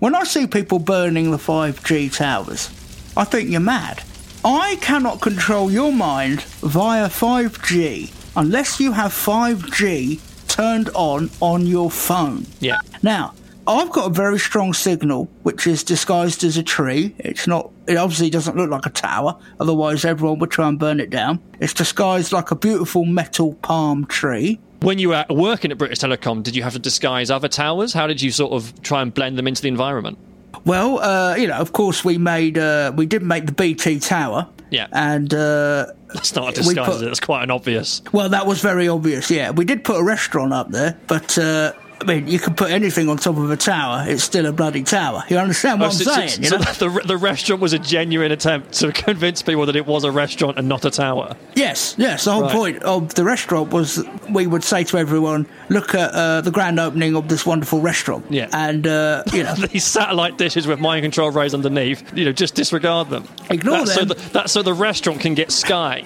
when 0.00 0.14
I 0.14 0.24
see 0.24 0.46
people 0.46 0.78
burning 0.78 1.30
the 1.30 1.36
5G 1.36 2.16
towers, 2.16 2.70
I 3.16 3.24
think 3.24 3.50
you're 3.50 3.60
mad. 3.60 4.02
I 4.44 4.76
cannot 4.80 5.20
control 5.20 5.70
your 5.70 5.92
mind 5.92 6.42
via 6.62 7.08
5G 7.08 8.12
unless 8.36 8.80
you 8.80 8.92
have 8.92 9.12
5G 9.12 10.20
turned 10.48 10.90
on 10.94 11.30
on 11.40 11.66
your 11.66 11.90
phone. 11.90 12.46
yeah. 12.60 12.78
Now, 13.02 13.34
I've 13.66 13.90
got 13.90 14.06
a 14.06 14.10
very 14.12 14.38
strong 14.38 14.72
signal, 14.72 15.28
which 15.42 15.66
is 15.66 15.84
disguised 15.84 16.42
as 16.42 16.56
a 16.56 16.62
tree. 16.62 17.14
It's 17.18 17.46
not, 17.46 17.70
it 17.90 17.96
obviously 17.96 18.30
doesn't 18.30 18.56
look 18.56 18.70
like 18.70 18.86
a 18.86 18.90
tower, 18.90 19.36
otherwise, 19.58 20.04
everyone 20.04 20.38
would 20.38 20.50
try 20.50 20.68
and 20.68 20.78
burn 20.78 21.00
it 21.00 21.10
down. 21.10 21.40
It's 21.58 21.74
disguised 21.74 22.32
like 22.32 22.50
a 22.50 22.54
beautiful 22.56 23.04
metal 23.04 23.54
palm 23.56 24.06
tree. 24.06 24.60
When 24.80 24.98
you 24.98 25.10
were 25.10 25.26
working 25.28 25.70
at 25.72 25.78
British 25.78 25.98
Telecom, 25.98 26.42
did 26.42 26.56
you 26.56 26.62
have 26.62 26.72
to 26.72 26.78
disguise 26.78 27.30
other 27.30 27.48
towers? 27.48 27.92
How 27.92 28.06
did 28.06 28.22
you 28.22 28.30
sort 28.30 28.52
of 28.52 28.80
try 28.82 29.02
and 29.02 29.12
blend 29.12 29.36
them 29.36 29.46
into 29.46 29.60
the 29.60 29.68
environment? 29.68 30.16
Well, 30.64 30.98
uh, 31.00 31.36
you 31.36 31.48
know, 31.48 31.56
of 31.58 31.72
course, 31.72 32.04
we 32.04 32.16
made, 32.18 32.56
uh, 32.58 32.92
we 32.94 33.06
did 33.06 33.22
make 33.22 33.46
the 33.46 33.52
BT 33.52 33.98
tower. 34.00 34.48
Yeah. 34.70 34.86
And, 34.92 35.34
uh, 35.34 35.86
That's 36.14 36.34
not 36.34 36.50
a 36.50 36.52
disguise, 36.54 36.86
put- 36.86 37.02
it? 37.02 37.06
That's 37.06 37.20
quite 37.20 37.42
an 37.42 37.50
obvious. 37.50 38.02
well, 38.12 38.28
that 38.28 38.46
was 38.46 38.60
very 38.62 38.86
obvious, 38.88 39.30
yeah. 39.30 39.50
We 39.50 39.64
did 39.64 39.84
put 39.84 39.98
a 40.00 40.02
restaurant 40.04 40.52
up 40.52 40.70
there, 40.70 40.96
but, 41.08 41.36
uh, 41.38 41.72
I 42.00 42.04
mean, 42.04 42.28
you 42.28 42.38
can 42.38 42.54
put 42.54 42.70
anything 42.70 43.08
on 43.10 43.18
top 43.18 43.36
of 43.36 43.50
a 43.50 43.56
tower, 43.56 44.04
it's 44.08 44.22
still 44.24 44.46
a 44.46 44.52
bloody 44.52 44.82
tower. 44.82 45.22
You 45.28 45.36
understand 45.36 45.80
what 45.80 45.86
Oh, 45.86 45.90
I'm 45.90 45.94
so, 45.96 46.04
so- 46.04 46.12
saying? 46.14 46.42
you 46.42 46.48
so 46.48 46.56
know? 46.56 46.72
the, 46.98 47.02
the 47.06 47.16
restaurant 47.18 47.60
was 47.60 47.72
a 47.74 47.78
genuine 47.78 48.32
attempt 48.32 48.72
to 48.80 48.90
convince 49.06 49.42
people 49.42 49.66
that 49.66 49.76
it 49.76 49.86
was 49.86 50.04
a 50.04 50.10
restaurant 50.10 50.58
and 50.58 50.66
not 50.68 50.84
a 50.86 50.90
tower. 50.90 51.36
Yes, 51.54 51.94
yes. 51.98 52.24
The 52.24 52.32
whole 52.32 52.42
Right. 52.44 52.52
point 52.52 52.82
of 52.84 53.14
the 53.14 53.24
restaurant 53.24 53.70
was 53.70 54.02
we 54.30 54.46
would 54.46 54.64
say 54.64 54.82
to 54.84 54.96
everyone, 54.98 55.46
"Look 55.68 55.94
at 55.94 56.12
uh, 56.12 56.40
the 56.40 56.50
grand 56.50 56.80
opening 56.80 57.16
of 57.16 57.28
this 57.28 57.44
wonderful 57.44 57.80
restaurant." 57.82 58.24
Yeah. 58.30 58.48
and 58.52 58.86
uh, 58.86 59.22
you 59.32 59.42
know, 59.42 59.54
These 59.70 59.84
satellite 59.84 60.38
dishes 60.38 60.66
with 60.66 60.80
mind 60.80 61.02
control 61.02 61.30
rays 61.30 61.52
underneath, 61.52 62.02
you 62.16 62.24
know, 62.24 62.32
just 62.32 62.54
disregard 62.54 63.10
them. 63.10 63.28
Ignore 63.50 63.78
that's 63.78 63.94
So 63.94 64.04
them. 64.04 64.08
the, 64.16 64.30
that's 64.32 64.52
so 64.52 64.62
the 64.62 64.72
restaurant 64.74 65.20
can 65.20 65.34
get 65.34 65.52
Sky. 65.52 66.04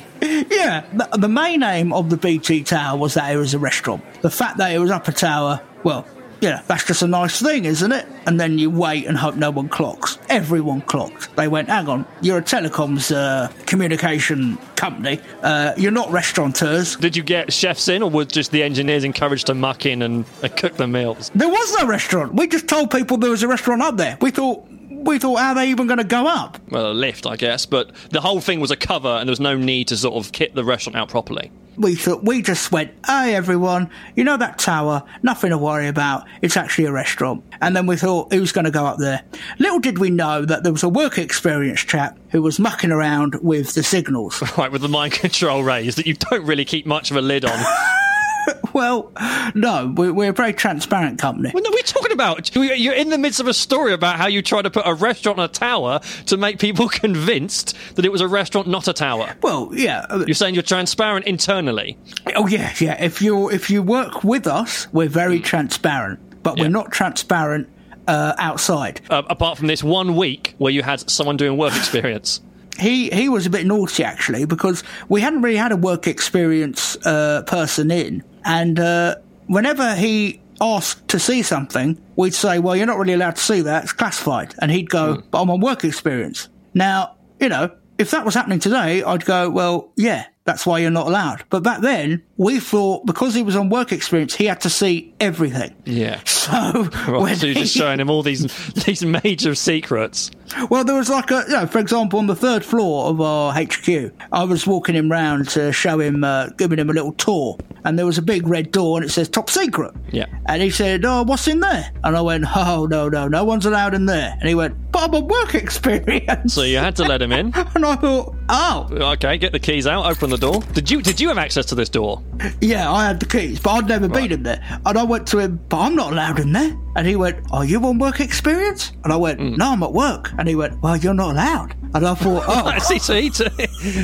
Yeah. 0.50 0.84
The, 0.92 1.08
the 1.18 1.28
main 1.28 1.62
aim 1.62 1.92
of 1.92 2.10
the 2.10 2.16
BT 2.16 2.64
Tower 2.64 2.98
was 2.98 3.14
that 3.14 3.32
it 3.32 3.36
was 3.36 3.54
a 3.54 3.58
restaurant. 3.58 4.02
The 4.22 4.30
fact 4.30 4.58
that 4.58 4.72
it 4.72 4.78
was 4.78 4.90
up 4.90 5.08
a 5.08 5.12
tower, 5.12 5.60
well. 5.82 6.06
Yeah, 6.40 6.60
that's 6.66 6.84
just 6.84 7.00
a 7.00 7.06
nice 7.06 7.40
thing, 7.40 7.64
isn't 7.64 7.90
it? 7.90 8.06
And 8.26 8.38
then 8.38 8.58
you 8.58 8.68
wait 8.68 9.06
and 9.06 9.16
hope 9.16 9.34
no 9.34 9.50
one 9.50 9.68
clocks. 9.68 10.18
Everyone 10.28 10.82
clocked. 10.82 11.34
They 11.36 11.48
went, 11.48 11.70
hang 11.70 11.88
on, 11.88 12.04
you're 12.20 12.36
a 12.36 12.42
telecoms 12.42 13.14
uh, 13.14 13.48
communication 13.64 14.58
company. 14.76 15.20
Uh, 15.42 15.72
you're 15.78 15.92
not 15.92 16.10
restaurateurs. 16.10 16.96
Did 16.96 17.16
you 17.16 17.22
get 17.22 17.50
chefs 17.50 17.88
in, 17.88 18.02
or 18.02 18.10
were 18.10 18.26
just 18.26 18.50
the 18.50 18.62
engineers 18.62 19.04
encouraged 19.04 19.46
to 19.46 19.54
muck 19.54 19.86
in 19.86 20.02
and, 20.02 20.26
and 20.42 20.54
cook 20.56 20.76
the 20.76 20.86
meals? 20.86 21.30
There 21.34 21.48
was 21.48 21.76
no 21.80 21.86
restaurant. 21.86 22.34
We 22.34 22.46
just 22.46 22.68
told 22.68 22.90
people 22.90 23.16
there 23.16 23.30
was 23.30 23.42
a 23.42 23.48
restaurant 23.48 23.80
up 23.80 23.96
there. 23.96 24.18
We 24.20 24.30
thought, 24.30 24.68
we 25.06 25.18
thought, 25.18 25.36
how 25.36 25.50
are 25.50 25.54
they 25.54 25.68
even 25.70 25.86
going 25.86 25.98
to 25.98 26.04
go 26.04 26.26
up? 26.26 26.58
Well, 26.70 26.90
a 26.90 26.94
lift, 26.94 27.26
I 27.26 27.36
guess, 27.36 27.66
but 27.66 27.92
the 28.10 28.20
whole 28.20 28.40
thing 28.40 28.60
was 28.60 28.70
a 28.70 28.76
cover, 28.76 29.08
and 29.08 29.28
there 29.28 29.32
was 29.32 29.40
no 29.40 29.56
need 29.56 29.88
to 29.88 29.96
sort 29.96 30.14
of 30.14 30.32
kit 30.32 30.54
the 30.54 30.64
restaurant 30.64 30.96
out 30.96 31.08
properly. 31.08 31.50
we 31.76 31.94
thought 31.96 32.22
we 32.24 32.40
just 32.40 32.70
went, 32.70 32.92
hey 33.04 33.34
everyone, 33.34 33.90
you 34.14 34.22
know 34.22 34.36
that 34.36 34.58
tower, 34.58 35.02
nothing 35.22 35.50
to 35.50 35.58
worry 35.58 35.88
about. 35.88 36.24
It's 36.40 36.56
actually 36.56 36.84
a 36.84 36.92
restaurant. 36.92 37.42
And 37.60 37.74
then 37.74 37.86
we 37.86 37.96
thought, 37.96 38.32
who's 38.32 38.52
going 38.52 38.64
to 38.66 38.70
go 38.70 38.86
up 38.86 38.98
there? 38.98 39.22
Little 39.58 39.80
did 39.80 39.98
we 39.98 40.10
know 40.10 40.44
that 40.44 40.62
there 40.62 40.72
was 40.72 40.84
a 40.84 40.88
work 40.88 41.18
experience 41.18 41.80
chap 41.80 42.16
who 42.30 42.42
was 42.42 42.60
mucking 42.60 42.92
around 42.92 43.34
with 43.42 43.74
the 43.74 43.82
signals. 43.82 44.42
Right, 44.56 44.70
with 44.70 44.82
the 44.82 44.88
mind 44.88 45.12
control 45.24 45.64
rays 45.64 45.96
that 45.96 46.06
you 46.06 46.14
don't 46.14 46.44
really 46.46 46.64
keep 46.64 46.86
much 46.86 47.10
of 47.10 47.16
a 47.16 47.20
lid 47.20 47.44
on. 47.44 47.58
well, 48.72 49.12
no, 49.54 49.92
we're, 49.96 50.12
we're 50.12 50.30
a 50.30 50.32
very 50.32 50.52
transparent 50.52 51.18
company. 51.18 51.50
Well, 51.54 51.62
no, 51.62 51.70
we're 51.72 51.82
talking 51.82 52.12
about 52.12 52.54
you're 52.54 52.94
in 52.94 53.10
the 53.10 53.18
midst 53.18 53.40
of 53.40 53.46
a 53.46 53.54
story 53.54 53.92
about 53.92 54.16
how 54.16 54.26
you 54.26 54.42
tried 54.42 54.62
to 54.62 54.70
put 54.70 54.86
a 54.86 54.94
restaurant 54.94 55.38
on 55.38 55.44
a 55.44 55.48
tower 55.48 56.00
to 56.26 56.36
make 56.36 56.58
people 56.58 56.88
convinced 57.04 57.76
that 57.94 58.04
it 58.04 58.12
was 58.12 58.20
a 58.20 58.28
restaurant, 58.28 58.68
not 58.68 58.88
a 58.88 58.92
tower. 58.92 59.34
Well, 59.42 59.70
yeah. 59.72 60.06
uh, 60.10 60.24
You're 60.26 60.34
saying 60.34 60.54
you're 60.54 60.62
transparent 60.62 61.26
internally. 61.26 61.96
Oh 62.36 62.46
yeah, 62.46 62.72
yeah. 62.78 63.02
If 63.02 63.22
you 63.22 63.50
if 63.50 63.70
you 63.70 63.82
work 63.82 64.24
with 64.24 64.46
us, 64.46 64.86
we're 64.92 65.08
very 65.08 65.40
transparent, 65.40 66.42
but 66.42 66.56
Yeah. 66.56 66.64
we're 66.64 66.70
not 66.70 66.92
transparent 66.92 67.68
uh, 68.08 68.34
outside. 68.38 69.00
Uh, 69.08 69.22
apart 69.30 69.56
from 69.58 69.66
this 69.66 69.82
one 69.82 70.16
week 70.16 70.54
where 70.58 70.72
you 70.72 70.82
had 70.82 71.08
someone 71.10 71.36
doing 71.36 71.56
work 71.56 71.74
experience. 71.76 72.40
he 72.78 73.08
he 73.10 73.28
was 73.28 73.46
a 73.46 73.50
bit 73.50 73.64
naughty 73.66 74.02
actually 74.04 74.44
because 74.44 74.82
we 75.08 75.20
hadn't 75.20 75.42
really 75.42 75.56
had 75.56 75.72
a 75.72 75.76
work 75.76 76.06
experience 76.06 76.96
uh, 77.06 77.42
person 77.46 77.90
in, 77.90 78.22
and 78.44 78.78
uh, 78.78 79.16
whenever 79.46 79.94
he 79.94 80.40
asked 80.60 81.08
to 81.08 81.18
see 81.18 81.42
something, 81.42 81.98
we'd 82.16 82.34
say, 82.34 82.58
"Well, 82.58 82.76
you're 82.76 82.86
not 82.86 82.98
really 82.98 83.14
allowed 83.14 83.36
to 83.36 83.42
see 83.42 83.60
that; 83.62 83.84
it's 83.84 83.92
classified," 83.92 84.54
and 84.60 84.70
he'd 84.70 84.90
go, 84.90 85.22
"But 85.30 85.42
I'm 85.42 85.50
on 85.50 85.60
work 85.60 85.84
experience." 85.84 86.48
Now, 86.74 87.16
you 87.40 87.48
know, 87.48 87.70
if 87.98 88.10
that 88.10 88.24
was 88.24 88.34
happening 88.34 88.58
today, 88.58 89.02
I'd 89.02 89.24
go, 89.24 89.50
"Well, 89.50 89.92
yeah, 89.96 90.26
that's 90.44 90.66
why 90.66 90.78
you're 90.78 90.90
not 90.90 91.06
allowed." 91.06 91.44
But 91.50 91.62
back 91.62 91.80
then, 91.80 92.22
we 92.36 92.58
thought 92.60 93.06
because 93.06 93.34
he 93.34 93.42
was 93.42 93.54
on 93.56 93.68
work 93.68 93.92
experience, 93.92 94.34
he 94.34 94.46
had 94.46 94.60
to 94.62 94.70
see 94.70 95.14
everything. 95.20 95.74
Yeah. 95.84 96.20
So, 96.44 96.50
right, 97.08 97.34
so 97.38 97.46
you're 97.46 97.54
just 97.54 97.74
showing 97.74 97.98
him 97.98 98.10
all 98.10 98.22
these 98.22 98.42
these 98.84 99.02
major 99.02 99.54
secrets. 99.54 100.30
well, 100.68 100.84
there 100.84 100.94
was 100.94 101.08
like 101.08 101.30
a, 101.30 101.42
you 101.48 101.54
know, 101.54 101.66
for 101.66 101.78
example, 101.78 102.18
on 102.18 102.26
the 102.26 102.36
third 102.36 102.62
floor 102.62 103.06
of 103.06 103.18
our 103.22 103.50
HQ, 103.54 103.88
I 104.30 104.44
was 104.44 104.66
walking 104.66 104.94
him 104.94 105.10
round 105.10 105.48
to 105.50 105.72
show 105.72 105.98
him, 105.98 106.22
uh, 106.22 106.48
giving 106.58 106.78
him 106.78 106.90
a 106.90 106.92
little 106.92 107.12
tour, 107.12 107.56
and 107.86 107.98
there 107.98 108.04
was 108.04 108.18
a 108.18 108.22
big 108.22 108.46
red 108.46 108.72
door 108.72 108.98
and 108.98 109.06
it 109.06 109.08
says 109.08 109.30
top 109.30 109.48
secret. 109.48 109.94
Yeah. 110.12 110.26
And 110.44 110.60
he 110.60 110.68
said, 110.68 111.06
"Oh, 111.06 111.22
what's 111.22 111.48
in 111.48 111.60
there?" 111.60 111.90
And 112.04 112.14
I 112.14 112.20
went, 112.20 112.44
"Oh, 112.54 112.84
no, 112.90 113.08
no, 113.08 113.26
no 113.26 113.42
one's 113.42 113.64
allowed 113.64 113.94
in 113.94 114.04
there." 114.04 114.36
And 114.38 114.46
he 114.46 114.54
went, 114.54 114.74
"But 114.92 115.04
I'm 115.04 115.14
on 115.14 115.26
work 115.26 115.54
experience." 115.54 116.52
So 116.52 116.60
you 116.60 116.76
had 116.76 116.94
to 116.96 117.04
let 117.04 117.22
him 117.22 117.32
in. 117.32 117.54
and 117.74 117.86
I 117.86 117.96
thought, 117.96 118.34
"Oh, 118.50 118.88
Okay, 118.92 119.38
get 119.38 119.52
the 119.52 119.58
keys 119.58 119.86
out, 119.86 120.04
open 120.04 120.28
the 120.28 120.36
door. 120.36 120.60
Did 120.74 120.90
you 120.90 121.00
did 121.00 121.18
you 121.20 121.28
have 121.28 121.38
access 121.38 121.64
to 121.66 121.74
this 121.74 121.88
door? 121.88 122.20
Yeah, 122.60 122.90
I 122.90 123.06
had 123.06 123.20
the 123.20 123.26
keys, 123.26 123.60
but 123.60 123.70
I'd 123.70 123.88
never 123.88 124.08
been 124.08 124.32
in 124.32 124.42
there." 124.42 124.62
And 124.84 124.98
I 124.98 125.02
went 125.02 125.26
to 125.28 125.38
him, 125.38 125.60
"But 125.68 125.80
I'm 125.80 125.96
not 125.96 126.12
allowed 126.12 126.38
in 126.40 126.52
there." 126.52 126.76
And 126.96 127.06
he 127.06 127.16
went, 127.16 127.38
"Are 127.52 127.64
you 127.64 127.84
on 127.84 127.98
work 127.98 128.20
experience?" 128.20 128.92
And 129.04 129.12
I 129.12 129.16
went, 129.16 129.40
hmm. 129.40 129.56
"No, 129.56 129.72
I'm 129.72 129.82
at 129.82 129.92
work." 129.92 130.32
And 130.38 130.48
he 130.48 130.54
went, 130.54 130.80
"Well, 130.82 130.96
you're 130.96 131.14
not 131.14 131.32
allowed." 131.32 131.74
And 131.94 132.06
I 132.06 132.14
thought, 132.14 132.44
"Oh." 132.48 132.66
I 132.66 132.78
see. 132.78 132.98
So 132.98 133.14
he 133.14 133.30
took, 133.30 133.52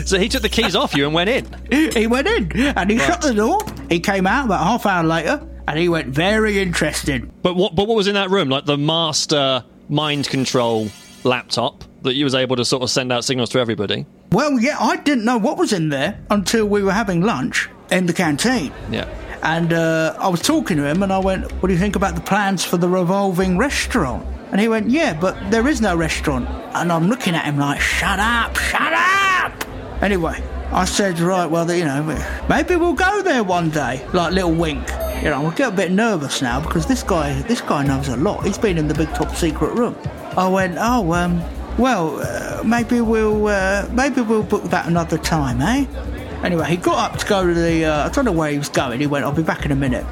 so 0.07 0.19
he 0.19 0.29
took 0.29 0.43
the 0.43 0.49
keys 0.49 0.77
off 0.77 0.95
you 0.95 1.05
and 1.07 1.15
went 1.15 1.31
in. 1.31 1.47
he 1.93 2.07
went 2.07 2.29
in 2.29 2.51
and 2.77 2.91
he 2.91 2.99
shut 2.99 3.21
the 3.21 3.35
door. 3.35 3.61
He 3.89 4.01
came 4.01 4.27
out 4.27 4.47
about 4.47 4.63
half 4.63 4.85
an 4.85 4.91
hour 4.91 5.05
later 5.05 5.47
and 5.67 5.79
he 5.79 5.89
went 5.89 6.09
very 6.09 6.61
interested. 6.61 7.31
But 7.43 7.55
what 7.55 7.75
but 7.75 7.87
what 7.87 7.97
was 7.97 8.09
in 8.09 8.15
that 8.15 8.31
room? 8.31 8.49
Like 8.49 8.67
the 8.67 8.77
master 8.77 9.65
mind 9.89 10.29
control 10.29 10.89
laptop 11.25 11.85
that 12.03 12.15
you 12.15 12.25
was 12.25 12.35
able 12.35 12.57
to 12.57 12.65
sort 12.65 12.83
of 12.83 12.91
send 12.91 13.13
out 13.13 13.25
signals 13.25 13.51
to 13.51 13.59
everybody. 13.59 14.07
Well, 14.33 14.59
yeah, 14.59 14.77
I 14.81 14.97
didn't 14.97 15.25
know 15.25 15.39
what 15.39 15.59
was 15.59 15.73
in 15.73 15.89
there 15.89 16.19
until 16.31 16.67
we 16.67 16.83
were 16.83 16.93
having 16.93 17.21
lunch 17.21 17.69
in 17.91 18.07
the 18.07 18.13
canteen. 18.13 18.73
Yeah. 18.91 19.09
And 19.43 19.73
uh, 19.73 20.17
I 20.19 20.29
was 20.29 20.41
talking 20.43 20.77
to 20.77 20.87
him 20.87 21.03
and 21.03 21.13
I 21.13 21.19
went, 21.19 21.51
What 21.63 21.69
do 21.69 21.73
you 21.73 21.81
think 21.81 21.97
about 21.97 22.15
the 22.15 22.21
plans 22.21 22.65
for 22.65 22.77
the 22.77 22.89
revolving 22.89 23.57
restaurant? 23.57 24.27
And 24.53 24.61
he 24.61 24.69
went, 24.69 24.91
Yeah, 24.91 25.19
but 25.19 25.51
there 25.51 25.67
is 25.67 25.81
no 25.81 25.97
restaurant. 25.97 26.49
And 26.75 26.93
I'm 26.93 27.09
looking 27.09 27.35
at 27.35 27.45
him 27.45 27.59
like, 27.59 27.81
Shut 27.81 28.19
up, 28.19 28.57
shut 28.57 28.93
up! 28.93 29.65
Anyway, 30.03 30.43
I 30.73 30.85
said, 30.85 31.21
Right, 31.21 31.47
well, 31.47 31.71
you 31.73 31.85
know, 31.85 32.03
maybe 32.49 32.77
we'll 32.77 32.93
go 32.93 33.23
there 33.23 33.43
one 33.43 33.71
day. 33.71 34.07
Like, 34.13 34.33
little 34.35 34.53
wink. 34.53 34.87
You 35.23 35.31
know, 35.31 35.47
I 35.47 35.55
get 35.55 35.73
a 35.73 35.77
bit 35.77 35.91
nervous 35.91 36.43
now 36.43 36.61
because 36.61 36.87
this 36.87 37.03
guy, 37.03 37.41
this 37.43 37.61
guy 37.61 37.83
knows 37.85 38.09
a 38.09 38.17
lot. 38.17 38.45
He's 38.45 38.59
been 38.59 38.77
in 38.79 38.89
the 38.89 38.95
big 38.95 39.09
top 39.15 39.35
secret 39.37 39.75
room. 39.75 39.97
I 40.37 40.49
went, 40.49 40.77
Oh, 40.79 41.13
um, 41.15 41.43
well, 41.79 42.21
uh, 42.21 42.63
maybe 42.63 43.01
we'll, 43.01 43.47
uh, 43.47 43.89
maybe 43.93 44.21
we'll 44.21 44.43
book 44.43 44.65
that 44.65 44.87
another 44.87 45.17
time, 45.17 45.63
eh? 45.63 45.87
Anyway, 46.43 46.67
he 46.71 46.77
got 46.77 47.13
up 47.13 47.19
to 47.19 47.27
go 47.27 47.47
to 47.47 47.53
the. 47.53 47.85
Uh, 47.85 48.07
I 48.07 48.09
don't 48.09 48.25
know 48.25 48.33
where 48.33 48.51
he 48.51 48.57
was 48.57 48.71
going. 48.71 48.99
He 48.99 49.07
went, 49.07 49.25
"I'll 49.25 49.33
be 49.33 49.43
back 49.43 49.67
in 49.67 49.73
a 49.73 49.77
minute." 49.77 50.07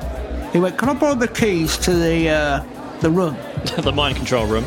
He 0.52 0.58
went, 0.58 0.76
"Can 0.76 0.90
I 0.90 0.94
borrow 0.94 1.14
the 1.14 1.28
keys 1.28 1.78
to 1.78 1.92
the 1.92 2.28
uh, 2.28 2.64
the 3.00 3.10
room?" 3.10 3.36
the 3.78 3.92
mind 3.92 4.16
control 4.16 4.46
room. 4.46 4.64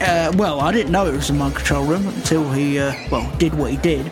Uh, 0.00 0.32
well, 0.36 0.60
I 0.60 0.72
didn't 0.72 0.90
know 0.90 1.06
it 1.06 1.14
was 1.14 1.30
a 1.30 1.32
mind 1.32 1.54
control 1.54 1.84
room 1.84 2.08
until 2.08 2.50
he, 2.50 2.80
uh, 2.80 2.94
well, 3.10 3.30
did 3.38 3.54
what 3.54 3.70
he 3.70 3.76
did. 3.76 4.10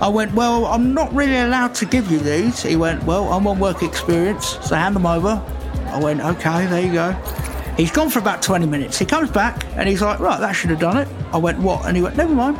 I 0.00 0.08
went, 0.08 0.34
"Well, 0.34 0.66
I'm 0.66 0.94
not 0.94 1.12
really 1.12 1.36
allowed 1.36 1.74
to 1.76 1.84
give 1.84 2.12
you 2.12 2.20
these." 2.20 2.62
He 2.62 2.76
went, 2.76 3.02
"Well, 3.02 3.32
I'm 3.32 3.46
on 3.48 3.58
work 3.58 3.82
experience, 3.82 4.58
so 4.62 4.76
hand 4.76 4.94
them 4.94 5.06
over." 5.06 5.42
I 5.88 5.98
went, 5.98 6.20
"Okay, 6.20 6.66
there 6.66 6.80
you 6.80 6.92
go." 6.92 7.12
He's 7.76 7.90
gone 7.90 8.08
for 8.08 8.20
about 8.20 8.40
20 8.40 8.66
minutes. 8.66 8.98
He 8.98 9.04
comes 9.04 9.30
back 9.30 9.66
and 9.76 9.88
he's 9.88 10.00
like, 10.00 10.20
"Right, 10.20 10.38
that 10.38 10.52
should 10.52 10.70
have 10.70 10.80
done 10.80 10.96
it." 10.98 11.08
I 11.32 11.38
went, 11.38 11.58
"What?" 11.58 11.86
And 11.86 11.96
he 11.96 12.02
went, 12.04 12.16
"Never 12.16 12.34
mind." 12.34 12.56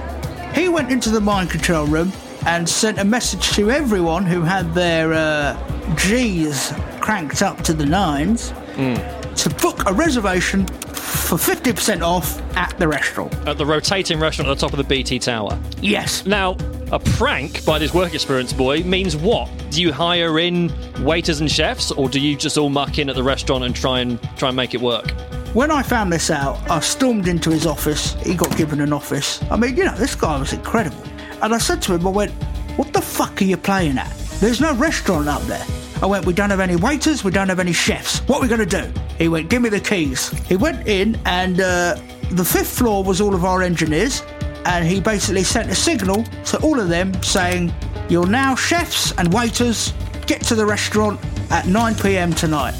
He 0.57 0.69
went 0.69 0.91
into 0.91 1.11
the 1.11 1.21
mind 1.21 1.51
control 1.51 1.87
room 1.87 2.13
and 2.47 2.69
sent 2.69 2.99
a 2.99 3.05
message 3.05 3.51
to 3.51 3.71
everyone 3.71 4.25
who 4.25 4.43
had 4.43 4.73
their 4.73 5.13
uh, 5.13 5.95
G's 5.97 6.73
cranked 7.01 7.43
up 7.43 7.63
to 7.63 7.75
the 7.75 7.85
nines 7.85 8.53
to 8.77 9.51
book 9.61 9.89
a 9.89 9.93
reservation 9.93 10.67
for 10.67 11.37
50% 11.37 12.03
off 12.03 12.41
at 12.57 12.79
the 12.79 12.87
restaurant. 12.87 13.35
At 13.47 13.59
the 13.59 13.67
rotating 13.67 14.21
restaurant 14.21 14.49
at 14.49 14.59
the 14.59 14.61
top 14.61 14.73
of 14.73 14.79
the 14.79 14.85
BT 14.85 15.19
Tower. 15.19 15.59
Yes. 15.81 16.25
Now, 16.25 16.57
a 16.93 17.01
prank 17.01 17.65
by 17.65 17.81
this 17.81 17.93
work 17.93 18.15
experience 18.15 18.53
boy 18.53 18.83
means 18.85 19.17
what? 19.17 19.51
Do 19.71 19.83
you 19.83 19.93
hire 19.93 20.39
in 20.39 20.73
waiters 21.03 21.41
and 21.41 21.51
chefs, 21.51 21.91
or 21.91 22.09
do 22.09 22.21
you 22.21 22.37
just 22.37 22.57
all 22.57 22.69
muck 22.69 22.99
in 22.99 23.11
at 23.11 23.17
the 23.17 23.25
restaurant 23.25 23.65
and 23.65 23.75
try 23.75 24.01
and 24.01 24.21
try 24.37 24.49
and 24.49 24.57
make 24.57 24.73
it 24.73 24.81
work? 24.81 25.11
When 25.53 25.71
I 25.71 25.83
found 25.83 26.13
this 26.13 26.31
out, 26.31 26.59
I 26.71 26.81
stormed 26.81 27.27
into 27.27 27.51
his 27.51 27.67
office. 27.67 28.15
He 28.23 28.35
got 28.35 28.57
given 28.57 28.81
an 28.81 28.93
office. 28.93 29.43
I 29.51 29.57
mean, 29.57 29.77
you 29.77 29.85
know, 29.85 29.97
this 29.97 30.15
guy 30.15 30.39
was 30.39 30.53
incredible. 30.53 31.03
And 31.43 31.55
I 31.55 31.59
said 31.59 31.83
to 31.83 31.95
him, 31.95 32.07
I 32.07 32.11
went, 32.11 32.33
What 32.77 32.93
the 32.93 33.01
fuck 33.01 33.41
are 33.41 33.45
you 33.45 33.57
playing 33.57 33.99
at? 33.99 34.11
There's 34.41 34.61
no 34.61 34.75
restaurant 34.75 35.29
up 35.29 35.43
there. 35.43 35.65
I 36.03 36.07
went, 36.07 36.27
We 36.27 36.33
don't 36.33 36.51
have 36.51 36.61
any 36.61 36.77
waiters, 36.77 37.25
we 37.25 37.31
don't 37.31 37.49
have 37.49 37.61
any 37.61 37.73
chefs. 37.73 38.21
What 38.21 38.39
are 38.39 38.43
we 38.43 38.49
going 38.49 38.67
to 38.67 38.83
do? 38.83 39.01
He 39.19 39.29
went, 39.29 39.49
Give 39.49 39.63
me 39.63 39.69
the 39.69 39.81
keys. 39.81 40.29
He 40.47 40.57
went 40.57 40.87
in, 40.87 41.19
and 41.25 41.61
uh, 41.61 41.97
the 42.31 42.45
fifth 42.45 42.79
floor 42.79 43.05
was 43.05 43.21
all 43.21 43.35
of 43.35 43.45
our 43.45 43.63
engineers. 43.63 44.23
And 44.65 44.85
he 44.87 45.01
basically 45.01 45.45
sent 45.45 45.71
a 45.71 45.75
signal 45.75 46.25
to 46.47 46.61
all 46.61 46.81
of 46.81 46.89
them 46.89 47.21
saying, 47.23 47.73
You're 48.09 48.27
now 48.27 48.55
chefs 48.55 49.13
and 49.13 49.33
waiters. 49.33 49.93
Get 50.27 50.43
to 50.43 50.55
the 50.55 50.67
restaurant 50.67 51.21
at 51.51 51.69
9 51.69 51.95
pm 51.95 52.33
tonight. 52.33 52.75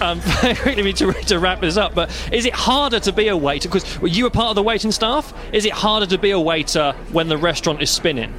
Um, 0.00 0.20
really 0.66 0.82
need 0.82 0.96
to, 0.96 1.12
to 1.12 1.38
wrap 1.38 1.60
this 1.60 1.76
up, 1.76 1.94
but 1.94 2.10
is 2.32 2.44
it 2.44 2.52
harder 2.52 3.00
to 3.00 3.12
be 3.12 3.28
a 3.28 3.36
waiter? 3.36 3.68
Because 3.68 3.98
you 4.02 4.24
were 4.24 4.30
part 4.30 4.50
of 4.50 4.54
the 4.54 4.62
waiting 4.62 4.92
staff. 4.92 5.32
Is 5.52 5.64
it 5.64 5.72
harder 5.72 6.06
to 6.06 6.18
be 6.18 6.30
a 6.32 6.40
waiter 6.40 6.92
when 7.12 7.28
the 7.28 7.38
restaurant 7.38 7.80
is 7.80 7.90
spinning? 7.90 8.34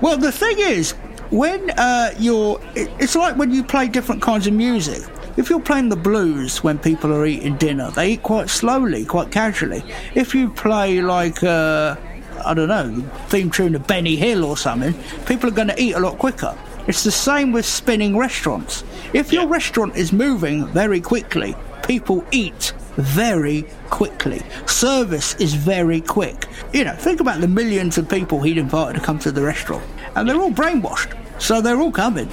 Well, 0.00 0.16
the 0.16 0.32
thing 0.32 0.58
is, 0.58 0.92
when 1.30 1.70
uh, 1.70 2.14
you're, 2.18 2.60
it's 2.74 3.16
like 3.16 3.36
when 3.36 3.50
you 3.50 3.64
play 3.64 3.88
different 3.88 4.22
kinds 4.22 4.46
of 4.46 4.54
music. 4.54 5.02
If 5.36 5.50
you're 5.50 5.60
playing 5.60 5.88
the 5.88 5.96
blues 5.96 6.62
when 6.62 6.78
people 6.78 7.12
are 7.12 7.26
eating 7.26 7.56
dinner, 7.56 7.90
they 7.90 8.12
eat 8.12 8.22
quite 8.22 8.48
slowly, 8.48 9.04
quite 9.04 9.32
casually. 9.32 9.82
If 10.14 10.32
you 10.32 10.48
play 10.48 11.00
like, 11.00 11.42
uh, 11.42 11.96
I 12.44 12.54
don't 12.54 12.68
know, 12.68 13.02
theme 13.28 13.50
tune 13.50 13.74
of 13.74 13.84
Benny 13.86 14.14
Hill 14.14 14.44
or 14.44 14.56
something, 14.56 14.94
people 15.26 15.48
are 15.48 15.52
going 15.52 15.68
to 15.68 15.82
eat 15.82 15.94
a 15.94 15.98
lot 15.98 16.18
quicker. 16.18 16.56
It's 16.86 17.02
the 17.02 17.10
same 17.10 17.52
with 17.52 17.64
spinning 17.64 18.16
restaurants. 18.16 18.84
If 19.12 19.32
your 19.32 19.46
restaurant 19.46 19.96
is 19.96 20.12
moving 20.12 20.66
very 20.66 21.00
quickly, 21.00 21.56
people 21.86 22.24
eat 22.30 22.72
very 22.96 23.62
quickly. 23.90 24.42
Service 24.66 25.34
is 25.36 25.54
very 25.54 26.00
quick. 26.00 26.46
You 26.72 26.84
know, 26.84 26.94
think 26.94 27.20
about 27.20 27.40
the 27.40 27.48
millions 27.48 27.98
of 27.98 28.08
people 28.08 28.42
he'd 28.42 28.58
invited 28.58 28.98
to 28.98 29.04
come 29.04 29.18
to 29.20 29.32
the 29.32 29.42
restaurant, 29.42 29.84
and 30.14 30.28
they're 30.28 30.40
all 30.40 30.50
brainwashed, 30.50 31.16
so 31.40 31.60
they're 31.60 31.80
all 31.80 31.92
coming. 31.92 32.28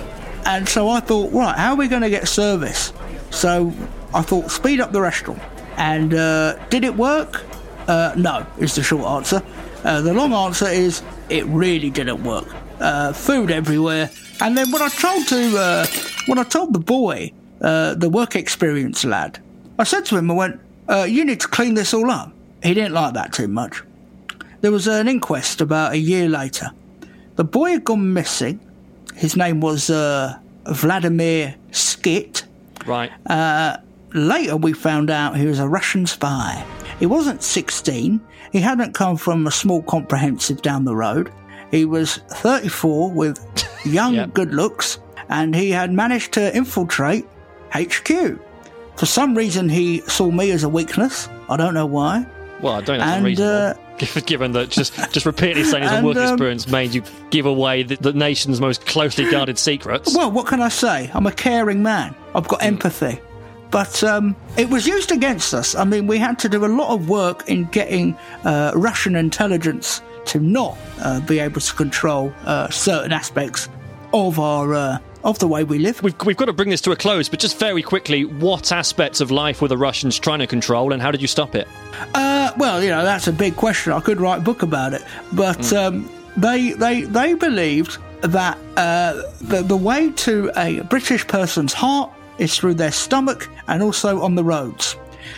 And 0.45 0.67
so 0.67 0.89
I 0.89 0.99
thought, 0.99 1.31
right, 1.31 1.55
how 1.55 1.71
are 1.71 1.77
we 1.77 1.87
going 1.87 2.01
to 2.01 2.09
get 2.09 2.27
service? 2.27 2.93
So 3.29 3.73
I 4.13 4.21
thought, 4.21 4.51
speed 4.51 4.81
up 4.81 4.91
the 4.91 5.01
restaurant. 5.01 5.41
And 5.77 6.13
uh, 6.13 6.57
did 6.67 6.83
it 6.83 6.95
work? 6.95 7.43
Uh, 7.87 8.13
no, 8.17 8.45
is 8.59 8.75
the 8.75 8.83
short 8.83 9.05
answer. 9.05 9.41
Uh, 9.83 10.01
the 10.01 10.13
long 10.13 10.33
answer 10.33 10.67
is 10.67 11.01
it 11.29 11.45
really 11.45 11.89
didn't 11.89 12.23
work. 12.23 12.47
Uh, 12.79 13.13
food 13.13 13.51
everywhere. 13.51 14.09
And 14.41 14.57
then 14.57 14.71
when 14.71 14.81
I 14.81 14.89
told 14.89 15.27
to 15.27 15.57
uh, 15.57 15.85
when 16.25 16.39
I 16.39 16.43
told 16.43 16.73
the 16.73 16.79
boy, 16.79 17.31
uh, 17.61 17.93
the 17.93 18.09
work 18.09 18.35
experience 18.35 19.05
lad, 19.05 19.39
I 19.77 19.83
said 19.83 20.03
to 20.05 20.17
him, 20.17 20.31
I 20.31 20.33
went, 20.33 20.59
uh, 20.89 21.05
"You 21.07 21.23
need 21.23 21.39
to 21.41 21.47
clean 21.47 21.75
this 21.75 21.93
all 21.93 22.09
up." 22.09 22.33
He 22.63 22.73
didn't 22.73 22.93
like 22.93 23.13
that 23.13 23.33
too 23.33 23.47
much. 23.47 23.83
There 24.61 24.71
was 24.71 24.87
an 24.87 25.07
inquest 25.07 25.61
about 25.61 25.93
a 25.93 25.97
year 25.97 26.27
later. 26.27 26.71
The 27.35 27.43
boy 27.43 27.71
had 27.71 27.83
gone 27.83 28.13
missing. 28.13 28.59
His 29.15 29.35
name 29.35 29.61
was 29.61 29.89
uh, 29.89 30.37
Vladimir 30.65 31.55
Skit. 31.71 32.45
Right. 32.85 33.11
Later, 34.13 34.57
we 34.57 34.73
found 34.73 35.09
out 35.09 35.37
he 35.37 35.45
was 35.45 35.59
a 35.59 35.67
Russian 35.67 36.05
spy. 36.05 36.65
He 36.99 37.05
wasn't 37.05 37.41
16. 37.41 38.19
He 38.51 38.59
hadn't 38.59 38.93
come 38.93 39.15
from 39.15 39.47
a 39.47 39.51
small 39.51 39.81
comprehensive 39.83 40.61
down 40.61 40.83
the 40.83 40.95
road. 40.95 41.31
He 41.71 41.85
was 41.85 42.17
34 42.29 43.11
with 43.11 43.39
young, 43.85 44.13
Yep. 44.15 44.33
good 44.33 44.53
looks, 44.53 44.99
and 45.29 45.55
he 45.55 45.71
had 45.71 45.91
managed 45.91 46.33
to 46.33 46.55
infiltrate 46.55 47.25
HQ. 47.73 48.39
For 48.95 49.05
some 49.05 49.35
reason, 49.35 49.69
he 49.69 50.01
saw 50.07 50.29
me 50.29 50.51
as 50.51 50.63
a 50.63 50.69
weakness. 50.69 51.29
I 51.49 51.57
don't 51.57 51.73
know 51.73 51.85
why. 51.85 52.25
well, 52.61 52.73
I 52.73 52.81
don't 52.81 52.99
know. 52.99 53.05
and, 53.05 53.25
reasonable. 53.25 53.81
Given- 53.97 54.23
Given 54.25 54.51
that 54.53 54.69
just 54.69 54.95
just 55.11 55.25
repeatedly 55.27 55.63
saying 55.63 55.83
his 55.87 56.01
work 56.03 56.17
um, 56.17 56.23
experience 56.23 56.67
made 56.67 56.93
you 56.93 57.03
give 57.29 57.45
away 57.45 57.83
the, 57.83 57.95
the 57.97 58.13
nation's 58.13 58.59
most 58.59 58.85
closely 58.87 59.29
guarded 59.29 59.59
secrets. 59.59 60.15
Well, 60.15 60.31
what 60.31 60.47
can 60.47 60.59
I 60.61 60.69
say? 60.69 61.11
I'm 61.13 61.27
a 61.27 61.31
caring 61.31 61.83
man. 61.83 62.15
I've 62.35 62.47
got 62.47 62.63
empathy. 62.63 63.19
But 63.69 64.03
um, 64.03 64.35
it 64.57 64.69
was 64.69 64.85
used 64.87 65.11
against 65.11 65.53
us. 65.53 65.75
I 65.75 65.83
mean, 65.85 66.05
we 66.07 66.17
had 66.17 66.37
to 66.39 66.49
do 66.49 66.65
a 66.65 66.67
lot 66.67 66.89
of 66.93 67.07
work 67.09 67.47
in 67.47 67.65
getting 67.65 68.15
uh, 68.43 68.71
Russian 68.75 69.15
intelligence 69.15 70.01
to 70.25 70.39
not 70.39 70.77
uh, 70.99 71.19
be 71.21 71.39
able 71.39 71.61
to 71.61 71.73
control 71.73 72.33
uh, 72.45 72.69
certain 72.69 73.11
aspects 73.11 73.69
of 74.13 74.39
our 74.39 74.73
uh, 74.73 74.97
of 75.23 75.39
the 75.39 75.47
way 75.47 75.63
we 75.63 75.77
live. 75.77 76.01
We've, 76.01 76.15
we've 76.25 76.37
got 76.37 76.45
to 76.45 76.53
bring 76.53 76.69
this 76.69 76.81
to 76.81 76.91
a 76.91 76.95
close, 76.95 77.29
but 77.29 77.39
just 77.39 77.59
very 77.59 77.83
quickly, 77.83 78.25
what 78.25 78.71
aspects 78.71 79.21
of 79.21 79.29
life 79.29 79.61
were 79.61 79.67
the 79.67 79.77
Russians 79.77 80.17
trying 80.17 80.39
to 80.39 80.47
control, 80.47 80.93
and 80.93 81.01
how 81.01 81.11
did 81.11 81.21
you 81.21 81.27
stop 81.27 81.55
it? 81.55 81.67
Uh, 82.15 82.51
well, 82.57 82.83
you 82.83 82.89
know, 82.89 83.03
that's 83.03 83.27
a 83.27 83.33
big 83.33 83.55
question. 83.55 83.93
I 83.93 83.99
could 83.99 84.19
write 84.19 84.39
a 84.39 84.43
book 84.43 84.63
about 84.63 84.93
it, 84.93 85.03
but 85.33 85.71
um, 85.73 86.09
they 86.37 86.71
they 86.71 87.01
they 87.01 87.33
believed 87.33 87.97
that 88.21 88.57
uh, 88.77 89.21
the, 89.41 89.63
the 89.63 89.77
way 89.77 90.11
to 90.11 90.51
a 90.55 90.81
British 90.81 91.27
person's 91.27 91.73
heart 91.73 92.11
is 92.37 92.57
through 92.57 92.75
their 92.75 92.91
stomach 92.91 93.49
and 93.67 93.83
also 93.83 94.21
on 94.21 94.35
the 94.35 94.43
roads. 94.43 94.95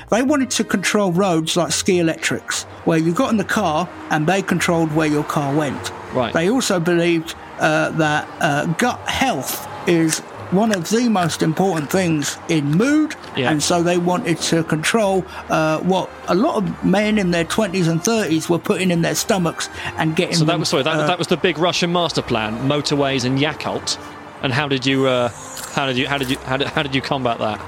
They 0.10 0.22
wanted 0.22 0.50
to 0.52 0.64
control 0.64 1.12
roads 1.12 1.56
like 1.58 1.72
ski 1.72 2.00
electrics, 2.00 2.64
where 2.86 2.98
you 2.98 3.14
got 3.14 3.32
in 3.32 3.38
the 3.38 3.44
car 3.44 3.90
and 4.10 4.28
they 4.28 4.42
controlled 4.42 4.94
where 4.96 5.08
your 5.08 5.24
car 5.24 5.56
went. 5.56 5.92
Right. 6.14 6.34
They 6.34 6.50
also 6.50 6.80
believed 6.80 7.36
uh, 7.60 7.90
that 7.92 8.28
uh, 8.40 8.66
gut 8.74 9.00
health 9.08 9.68
is 9.88 10.20
one 10.52 10.72
of 10.72 10.88
the 10.92 11.10
most 11.10 11.42
important 11.42 11.90
things 11.90 12.38
in 12.48 12.66
mood, 12.78 13.16
Yeah. 13.36 13.50
and 13.50 13.64
so 13.64 13.82
they 13.82 13.98
wanted 13.98 14.38
to 14.52 14.64
control 14.64 15.26
uh, 15.50 15.80
what 15.80 16.12
a 16.28 16.36
lot 16.36 16.58
of 16.58 16.86
men 16.86 17.18
in 17.18 17.32
their 17.32 17.46
20s 17.46 17.88
and 17.88 18.00
30s 18.02 18.50
were 18.50 18.60
putting 18.60 18.92
in 18.92 19.02
their 19.02 19.16
stomachs 19.16 19.68
and 19.98 20.16
getting 20.16 20.36
So 20.36 20.46
that 20.46 20.52
them, 20.52 20.60
was 20.60 20.70
sorry. 20.70 20.84
That, 20.84 20.96
uh, 20.96 21.08
that 21.08 21.18
was 21.18 21.28
the 21.28 21.38
big 21.38 21.58
Russian 21.58 21.92
master 21.92 22.22
plan: 22.22 22.54
motorways 22.70 23.26
and 23.26 23.40
Yakult. 23.40 23.98
And 24.44 24.54
how 24.54 24.68
did 24.68 24.86
you? 24.86 25.08
Uh, 25.08 25.30
how 25.74 25.88
did 25.88 25.98
you? 25.98 26.06
How 26.08 26.18
did 26.20 26.30
you? 26.30 26.38
How 26.40 26.58
did, 26.58 26.68
how 26.68 26.84
did 26.84 26.94
you 26.94 27.02
combat 27.02 27.40
that? 27.40 27.60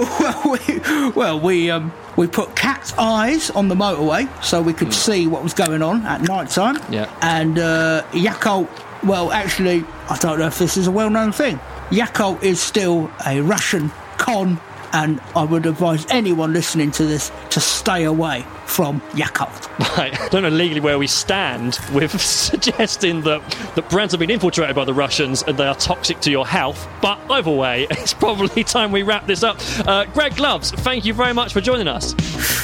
Well, 0.00 0.58
we, 0.68 1.10
well, 1.10 1.40
we 1.40 1.70
um, 1.70 1.92
we 2.16 2.26
put 2.26 2.56
cat's 2.56 2.92
eyes 2.98 3.50
on 3.50 3.68
the 3.68 3.74
motorway 3.74 4.28
so 4.42 4.60
we 4.60 4.72
could 4.72 4.92
see 4.92 5.26
what 5.26 5.42
was 5.42 5.54
going 5.54 5.82
on 5.82 6.04
at 6.06 6.22
night 6.22 6.50
time. 6.50 6.76
Yeah. 6.92 7.10
And 7.22 7.58
uh, 7.58 8.04
Yakult, 8.12 8.68
well, 9.04 9.30
actually, 9.32 9.84
I 10.08 10.18
don't 10.18 10.38
know 10.38 10.46
if 10.46 10.58
this 10.58 10.76
is 10.76 10.86
a 10.86 10.90
well-known 10.90 11.32
thing. 11.32 11.58
Yakult 11.90 12.42
is 12.42 12.60
still 12.60 13.10
a 13.26 13.40
Russian 13.40 13.90
con, 14.18 14.60
and 14.92 15.20
I 15.36 15.44
would 15.44 15.66
advise 15.66 16.06
anyone 16.10 16.52
listening 16.52 16.90
to 16.92 17.04
this 17.04 17.30
to 17.50 17.60
stay 17.60 18.04
away 18.04 18.44
from 18.68 19.00
Yakult. 19.12 19.66
Right. 19.96 20.18
I 20.20 20.28
don't 20.28 20.42
know 20.42 20.48
legally 20.50 20.80
where 20.80 20.98
we 20.98 21.06
stand 21.06 21.78
with 21.92 22.20
suggesting 22.20 23.22
that 23.22 23.42
that 23.74 23.88
brands 23.90 24.12
have 24.12 24.20
been 24.20 24.30
infiltrated 24.30 24.76
by 24.76 24.84
the 24.84 24.94
Russians 24.94 25.42
and 25.42 25.56
they 25.56 25.66
are 25.66 25.74
toxic 25.74 26.20
to 26.20 26.30
your 26.30 26.46
health. 26.46 26.86
But 27.00 27.18
either 27.30 27.50
way, 27.50 27.86
it's 27.90 28.14
probably 28.14 28.62
time 28.62 28.92
we 28.92 29.02
wrap 29.02 29.26
this 29.26 29.42
up. 29.42 29.58
Uh, 29.86 30.04
Greg 30.04 30.36
Gloves, 30.36 30.70
thank 30.70 31.04
you 31.04 31.14
very 31.14 31.32
much 31.32 31.52
for 31.52 31.60
joining 31.60 31.88
us. 31.88 32.14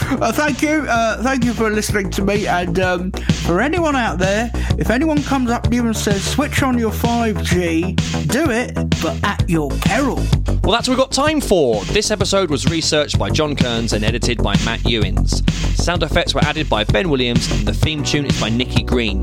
Uh, 0.04 0.30
thank 0.32 0.62
you, 0.62 0.86
uh, 0.88 1.22
thank 1.22 1.44
you 1.44 1.52
for 1.52 1.70
listening 1.70 2.10
to 2.10 2.22
me. 2.22 2.46
And 2.46 2.78
um, 2.78 3.10
for 3.46 3.60
anyone 3.60 3.96
out 3.96 4.18
there, 4.18 4.50
if 4.78 4.90
anyone 4.90 5.22
comes 5.22 5.50
up 5.50 5.64
to 5.64 5.74
you 5.74 5.86
and 5.86 5.96
says 5.96 6.22
switch 6.24 6.62
on 6.62 6.78
your 6.78 6.92
5G, 6.92 8.28
do 8.28 8.50
it, 8.50 8.74
but 9.02 9.18
at 9.24 9.48
your 9.48 9.70
peril. 9.80 10.16
Well, 10.62 10.72
that's 10.72 10.88
what 10.88 10.96
we've 10.96 10.98
got 10.98 11.12
time 11.12 11.40
for. 11.40 11.84
This 11.86 12.10
episode 12.10 12.50
was 12.50 12.66
researched 12.70 13.18
by 13.18 13.30
John 13.30 13.54
Kearns 13.54 13.92
and 13.92 14.04
edited 14.04 14.42
by 14.42 14.56
Matt 14.64 14.84
Ewins. 14.84 15.42
Sound 15.94 16.02
effects 16.02 16.34
were 16.34 16.42
added 16.42 16.68
by 16.68 16.82
Ben 16.82 17.08
Williams, 17.08 17.48
and 17.52 17.68
the 17.68 17.72
theme 17.72 18.02
tune 18.02 18.26
is 18.26 18.40
by 18.40 18.48
Nikki 18.48 18.82
Green. 18.82 19.20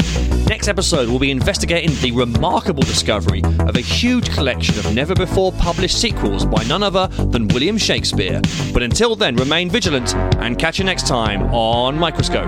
Next 0.48 0.70
episode, 0.70 1.10
we'll 1.10 1.20
be 1.20 1.30
investigating 1.30 1.94
the 2.00 2.14
remarkable 2.14 2.84
discovery 2.84 3.42
of 3.60 3.76
a 3.76 3.82
huge 3.82 4.30
collection 4.30 4.80
of 4.80 4.96
never 4.96 5.14
before 5.14 5.52
published 5.52 6.00
sequels 6.00 6.46
by 6.46 6.64
none 6.64 6.82
other 6.82 7.08
than 7.08 7.50
William 7.50 7.78
Shakespeare. 7.78 8.40
But 8.72 8.84
until 8.84 9.18
then, 9.18 9.36
remain 9.36 9.70
vigilant 9.70 10.16
and 10.38 10.58
catch 10.58 10.80
you 10.80 10.86
next 10.86 11.08
time 11.08 11.42
on 11.54 12.00
Microscope. 12.00 12.48